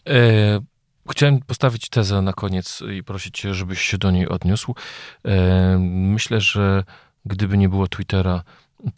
E, 0.09 0.61
chciałem 1.11 1.41
postawić 1.41 1.89
tezę 1.89 2.23
na 2.23 2.33
koniec 2.33 2.83
i 2.93 3.03
prosić 3.03 3.39
cię, 3.41 3.55
żebyś 3.55 3.81
się 3.81 3.99
do 3.99 4.11
niej 4.11 4.29
odniósł. 4.29 4.75
E, 5.25 5.79
myślę, 5.81 6.41
że 6.41 6.85
Gdyby 7.25 7.59
nie 7.59 7.69
było 7.69 7.89
Twittera, 7.89 8.43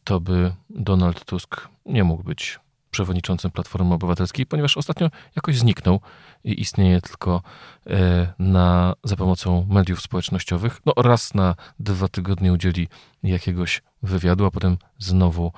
to 0.05 0.21
by 0.21 0.53
Donald 0.71 1.25
Tusk 1.25 1.69
nie 1.87 2.05
mógł 2.05 2.23
być 2.23 2.61
przewodniczącym 2.91 3.51
Platformy 3.51 3.95
Obywatelskiej, 3.95 4.47
ponieważ 4.47 4.77
ostatnio 4.77 5.11
jakoś 5.37 5.59
zniknął 5.59 6.01
i 6.45 6.61
istnieje 6.61 7.01
tylko 7.01 7.43
e, 7.87 8.33
na, 8.39 8.95
za 9.05 9.17
pomocą 9.17 9.67
mediów 9.71 10.01
społecznościowych. 10.01 10.81
No, 10.87 10.93
raz 10.97 11.35
na 11.35 11.55
dwa 11.79 12.09
tygodnie 12.09 12.53
udzieli 12.53 12.89
jakiegoś 13.23 13.83
wywiadu, 14.03 14.47
a 14.47 14.51
potem 14.51 14.77
znowu 14.99 15.53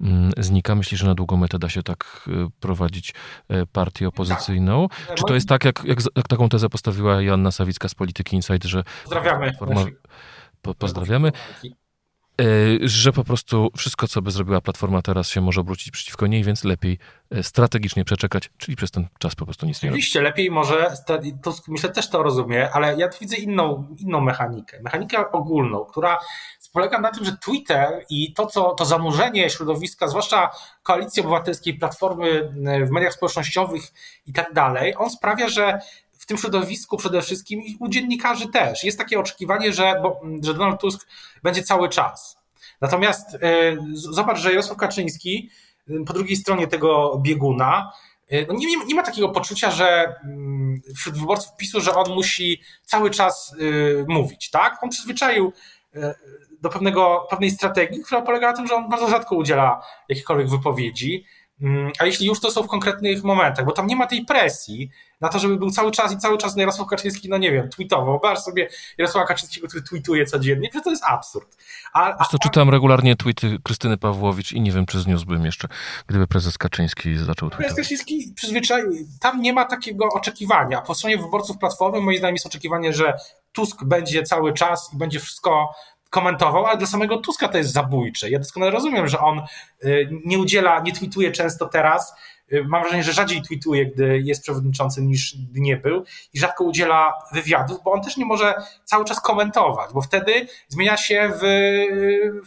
mm, 0.00 0.32
znika. 0.36 0.74
Myśli, 0.74 0.96
że 0.96 1.06
na 1.06 1.14
długą 1.14 1.36
metę 1.36 1.58
da 1.58 1.68
się 1.68 1.82
tak 1.82 2.28
e, 2.28 2.48
prowadzić 2.60 3.14
e, 3.48 3.66
partię 3.66 4.08
opozycyjną. 4.08 4.88
Tak. 4.88 5.16
Czy 5.16 5.24
to 5.24 5.34
jest 5.34 5.48
tak, 5.48 5.64
jak, 5.64 5.84
jak, 5.84 5.98
jak, 6.16 6.28
taką 6.28 6.48
tezę 6.48 6.68
postawiła 6.68 7.22
Joanna 7.22 7.50
Sawicka 7.50 7.88
z 7.88 7.94
Polityki 7.94 8.36
Insight, 8.36 8.64
że... 8.64 8.84
Pozdrawiamy. 9.04 9.46
Platforma, 9.46 9.84
po, 10.62 10.74
pozdrawiamy. 10.74 11.32
Y, 12.40 12.78
że 12.82 13.12
po 13.12 13.24
prostu 13.24 13.70
wszystko, 13.76 14.08
co 14.08 14.22
by 14.22 14.30
zrobiła 14.30 14.60
Platforma 14.60 15.02
teraz 15.02 15.28
się 15.28 15.40
może 15.40 15.60
obrócić 15.60 15.90
przeciwko 15.90 16.26
niej, 16.26 16.44
więc 16.44 16.64
lepiej 16.64 16.98
y, 17.36 17.42
strategicznie 17.42 18.04
przeczekać, 18.04 18.50
czyli 18.58 18.76
przez 18.76 18.90
ten 18.90 19.08
czas 19.18 19.34
po 19.34 19.44
prostu 19.44 19.66
nic 19.66 19.82
nie 19.82 19.88
Oczywiście, 19.88 20.20
lepiej 20.20 20.50
może, 20.50 20.94
to 21.42 21.54
myślę 21.68 21.90
też 21.90 22.08
to 22.08 22.22
rozumie, 22.22 22.70
ale 22.70 22.96
ja 22.96 23.08
tu 23.08 23.18
widzę 23.20 23.36
inną, 23.36 23.86
inną 23.98 24.20
mechanikę, 24.20 24.80
mechanikę 24.82 25.32
ogólną, 25.32 25.84
która 25.84 26.18
polega 26.72 27.00
na 27.00 27.10
tym, 27.10 27.24
że 27.24 27.36
Twitter 27.36 28.04
i 28.10 28.32
to, 28.32 28.46
co, 28.46 28.74
to 28.74 28.84
zanurzenie 28.84 29.50
środowiska, 29.50 30.08
zwłaszcza 30.08 30.50
koalicji 30.82 31.22
obywatelskiej, 31.22 31.74
platformy 31.74 32.28
y, 32.82 32.86
w 32.86 32.90
mediach 32.90 33.12
społecznościowych 33.12 33.82
i 34.26 34.32
tak 34.32 34.52
dalej, 34.52 34.94
on 34.96 35.10
sprawia, 35.10 35.48
że 35.48 35.78
w 36.24 36.26
tym 36.26 36.38
środowisku 36.38 36.96
przede 36.96 37.22
wszystkim 37.22 37.62
i 37.62 37.76
u 37.80 37.88
dziennikarzy 37.88 38.48
też. 38.48 38.84
Jest 38.84 38.98
takie 38.98 39.20
oczekiwanie, 39.20 39.72
że, 39.72 39.94
bo, 40.02 40.20
że 40.42 40.54
Donald 40.54 40.80
Tusk 40.80 41.08
będzie 41.42 41.62
cały 41.62 41.88
czas. 41.88 42.38
Natomiast 42.80 43.34
y, 43.34 43.38
zobacz, 43.92 44.38
że 44.38 44.50
Jarosław 44.50 44.78
Kaczyński 44.78 45.50
y, 45.90 46.04
po 46.06 46.12
drugiej 46.12 46.36
stronie 46.36 46.66
tego 46.66 47.18
bieguna 47.22 47.92
y, 48.32 48.46
no 48.48 48.54
nie, 48.54 48.66
nie, 48.86 48.94
ma 48.94 49.02
takiego 49.02 49.28
poczucia, 49.28 49.70
że 49.70 50.14
mm, 50.24 50.82
wśród 50.96 51.18
wyborców 51.18 51.56
PiSu, 51.56 51.80
że 51.80 51.94
on 51.94 52.14
musi 52.14 52.60
cały 52.84 53.10
czas 53.10 53.56
mówić, 54.08 54.50
tak? 54.50 54.78
On 54.82 54.90
przyzwyczaił 54.90 55.52
do 56.60 56.70
pewnego, 56.70 57.26
pewnej 57.30 57.50
strategii, 57.50 58.02
która 58.02 58.22
polega 58.22 58.50
na 58.50 58.56
tym, 58.56 58.66
że 58.66 58.74
on 58.74 58.88
bardzo 58.88 59.08
rzadko 59.08 59.36
udziela 59.36 59.82
jakichkolwiek 60.08 60.48
wypowiedzi, 60.48 61.24
mm, 61.60 61.92
a 61.98 62.06
jeśli 62.06 62.26
już, 62.26 62.40
to 62.40 62.50
są 62.50 62.62
w 62.62 62.66
konkretnych 62.66 63.24
momentach, 63.24 63.64
bo 63.64 63.72
tam 63.72 63.86
nie 63.86 63.96
ma 63.96 64.06
tej 64.06 64.24
presji, 64.24 64.90
na 65.24 65.30
to, 65.30 65.38
żeby 65.38 65.56
był 65.56 65.70
cały 65.70 65.90
czas 65.90 66.12
i 66.12 66.18
cały 66.18 66.38
czas 66.38 66.56
Jarosław 66.56 66.88
Kaczyński, 66.88 67.28
no 67.28 67.38
nie 67.38 67.52
wiem, 67.52 67.68
tweetował. 67.68 68.06
Wyobraź 68.06 68.38
sobie 68.38 68.68
Jarosława 68.98 69.26
Kaczyńskiego, 69.26 69.68
który 69.68 69.82
tweetuje 69.82 70.26
codziennie, 70.26 70.68
przecież 70.68 70.84
to 70.84 70.90
jest 70.90 71.04
absurd. 71.04 71.56
A, 71.92 72.16
a, 72.16 72.24
to 72.24 72.38
czytam 72.38 72.70
regularnie 72.70 73.16
tweety 73.16 73.58
Krystyny 73.62 73.98
Pawłowicz 73.98 74.52
i 74.52 74.60
nie 74.60 74.72
wiem, 74.72 74.86
czy 74.86 75.00
zniósłbym 75.00 75.44
jeszcze, 75.44 75.68
gdyby 76.06 76.26
prezes 76.26 76.58
Kaczyński 76.58 77.16
zaczął 77.18 77.50
tweetować. 77.50 77.74
Prezes 77.74 77.76
Kaczyński 77.76 78.32
przyzwyczaił, 78.36 78.90
tam 79.20 79.42
nie 79.42 79.52
ma 79.52 79.64
takiego 79.64 80.08
oczekiwania. 80.08 80.80
Po 80.80 80.94
stronie 80.94 81.18
wyborców 81.18 81.58
Platformy 81.58 82.00
moim 82.00 82.18
zdaniem 82.18 82.34
jest 82.34 82.46
oczekiwanie, 82.46 82.92
że 82.92 83.18
Tusk 83.52 83.84
będzie 83.84 84.22
cały 84.22 84.52
czas 84.52 84.90
i 84.94 84.96
będzie 84.96 85.20
wszystko 85.20 85.74
komentował, 86.14 86.66
ale 86.66 86.78
dla 86.78 86.86
samego 86.86 87.16
Tuska 87.16 87.48
to 87.48 87.58
jest 87.58 87.72
zabójcze. 87.72 88.30
Ja 88.30 88.38
doskonale 88.38 88.72
rozumiem, 88.72 89.08
że 89.08 89.18
on 89.18 89.42
y, 89.84 90.10
nie 90.24 90.38
udziela, 90.38 90.80
nie 90.80 90.92
tweetuje 90.92 91.32
często 91.32 91.66
teraz, 91.66 92.14
mam 92.62 92.82
wrażenie, 92.82 93.02
że 93.02 93.12
rzadziej 93.12 93.42
tweetuje, 93.42 93.86
gdy 93.86 94.20
jest 94.24 94.42
przewodniczącym 94.42 95.08
niż 95.08 95.36
gdy 95.50 95.60
nie 95.60 95.76
był 95.76 96.04
i 96.32 96.38
rzadko 96.38 96.64
udziela 96.64 97.12
wywiadów, 97.32 97.78
bo 97.84 97.92
on 97.92 98.02
też 98.02 98.16
nie 98.16 98.26
może 98.26 98.54
cały 98.84 99.04
czas 99.04 99.20
komentować, 99.20 99.90
bo 99.94 100.00
wtedy 100.02 100.46
zmienia 100.68 100.96
się 100.96 101.32
w, 101.40 101.42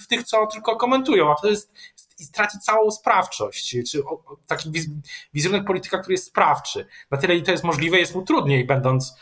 w 0.04 0.08
tych, 0.08 0.24
co 0.24 0.48
tylko 0.48 0.76
komentują, 0.76 1.32
a 1.32 1.36
to 1.36 1.50
jest 1.50 1.72
i 2.20 2.24
straci 2.24 2.60
całą 2.60 2.92
sprawczość, 2.92 3.76
czy 3.92 4.02
taki 4.48 4.72
wizerunek 5.34 5.68
polityka, 5.68 5.98
który 5.98 6.14
jest 6.14 6.26
sprawczy. 6.26 6.88
Na 7.12 7.18
tyle, 7.18 7.36
ile 7.36 7.46
to 7.46 7.52
jest 7.52 7.64
możliwe, 7.64 7.98
jest 7.98 8.16
mu 8.16 8.22
trudniej, 8.22 8.66
będąc 8.66 9.16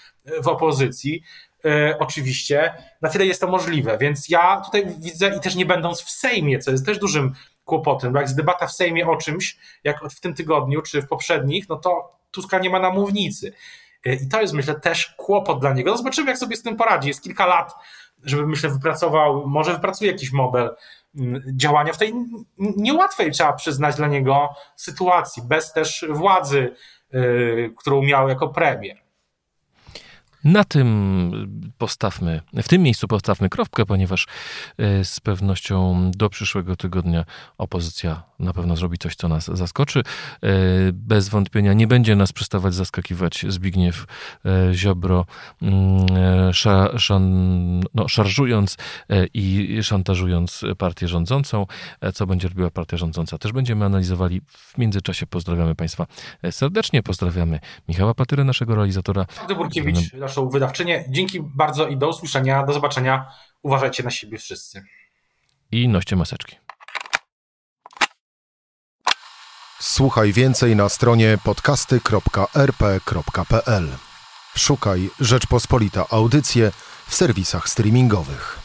w 0.43 0.47
opozycji, 0.47 1.23
e, 1.65 1.95
oczywiście, 1.99 2.73
na 3.01 3.09
tyle 3.09 3.25
jest 3.25 3.41
to 3.41 3.47
możliwe. 3.47 3.97
Więc 3.97 4.29
ja 4.29 4.61
tutaj 4.65 4.85
widzę, 4.99 5.35
i 5.37 5.39
też 5.39 5.55
nie 5.55 5.65
będąc 5.65 6.01
w 6.01 6.09
Sejmie, 6.09 6.59
co 6.59 6.71
jest 6.71 6.85
też 6.85 6.99
dużym 6.99 7.33
kłopotem, 7.65 8.13
bo 8.13 8.19
jak 8.19 8.27
jest 8.27 8.37
debata 8.37 8.67
w 8.67 8.73
Sejmie 8.73 9.07
o 9.07 9.15
czymś, 9.15 9.57
jak 9.83 9.99
w 10.11 10.19
tym 10.19 10.33
tygodniu 10.33 10.81
czy 10.81 11.01
w 11.01 11.07
poprzednich, 11.07 11.69
no 11.69 11.75
to 11.75 12.19
Tuska 12.31 12.59
nie 12.59 12.69
ma 12.69 12.79
na 12.79 12.89
mównicy. 12.89 13.53
I 14.05 14.27
to 14.27 14.41
jest, 14.41 14.53
myślę, 14.53 14.79
też 14.79 15.13
kłopot 15.17 15.59
dla 15.59 15.73
niego. 15.73 15.91
No 15.91 15.97
zobaczymy, 15.97 16.29
jak 16.29 16.37
sobie 16.37 16.55
z 16.55 16.63
tym 16.63 16.77
poradzi. 16.77 17.07
Jest 17.07 17.23
kilka 17.23 17.45
lat, 17.45 17.75
żeby, 18.23 18.47
myślę, 18.47 18.69
wypracował, 18.69 19.47
może 19.47 19.73
wypracuje 19.73 20.11
jakiś 20.11 20.31
model 20.31 20.75
mm, 21.15 21.43
działania 21.55 21.93
w 21.93 21.97
tej 21.97 22.13
niełatwej, 22.57 23.31
trzeba 23.31 23.53
przyznać, 23.53 23.95
dla 23.95 24.07
niego 24.07 24.49
sytuacji, 24.75 25.43
bez 25.43 25.73
też 25.73 26.05
władzy, 26.09 26.75
którą 27.77 28.01
miał 28.01 28.29
jako 28.29 28.47
premier. 28.47 29.04
Na 30.45 30.63
tym 30.63 31.71
postawmy, 31.77 32.41
w 32.53 32.67
tym 32.67 32.81
miejscu 32.81 33.07
postawmy 33.07 33.49
kropkę, 33.49 33.85
ponieważ 33.85 34.27
e, 34.77 35.05
z 35.05 35.19
pewnością 35.19 36.11
do 36.11 36.29
przyszłego 36.29 36.75
tygodnia 36.75 37.25
opozycja 37.57 38.23
na 38.39 38.53
pewno 38.53 38.75
zrobi 38.75 38.97
coś, 38.97 39.15
co 39.15 39.27
nas 39.27 39.45
zaskoczy. 39.45 39.99
E, 39.99 40.49
bez 40.93 41.29
wątpienia 41.29 41.73
nie 41.73 41.87
będzie 41.87 42.15
nas 42.15 42.33
przestawać 42.33 42.73
zaskakiwać 42.73 43.45
Zbigniew 43.49 44.05
e, 44.45 44.73
Ziobro, 44.73 45.25
mm, 45.61 46.53
szan, 46.97 47.81
no, 47.93 48.07
szarżując 48.07 48.77
i 49.33 49.77
szantażując 49.83 50.61
partię 50.77 51.07
rządzącą. 51.07 51.65
Co 52.13 52.27
będzie 52.27 52.47
robiła 52.47 52.71
partia 52.71 52.97
rządząca? 52.97 53.37
Też 53.37 53.51
będziemy 53.51 53.85
analizowali. 53.85 54.41
W 54.47 54.77
międzyczasie 54.77 55.27
pozdrawiamy 55.27 55.75
Państwa 55.75 56.07
serdecznie. 56.51 57.03
Pozdrawiamy 57.03 57.59
Michała 57.87 58.13
Patyrę, 58.13 58.43
naszego 58.43 58.75
realizatora. 58.75 59.25
Burkiewicz, 59.57 60.13
naszą 60.35 60.49
wydawczynię. 60.49 61.05
Dzięki 61.09 61.41
bardzo 61.41 61.87
i 61.87 61.97
do 61.97 62.09
usłyszenia, 62.09 62.63
do 62.63 62.73
zobaczenia. 62.73 63.31
Uważajcie 63.63 64.03
na 64.03 64.11
siebie 64.11 64.37
wszyscy. 64.37 64.83
I 65.71 65.87
noście 65.87 66.15
maseczki. 66.15 66.55
Słuchaj 69.79 70.33
więcej 70.33 70.75
na 70.75 70.89
stronie 70.89 71.37
podcasty.rp.pl. 71.43 73.87
Szukaj 74.55 75.09
Rzeczpospolita 75.19 76.05
Audycje 76.09 76.71
w 77.07 77.15
serwisach 77.15 77.69
streamingowych. 77.69 78.64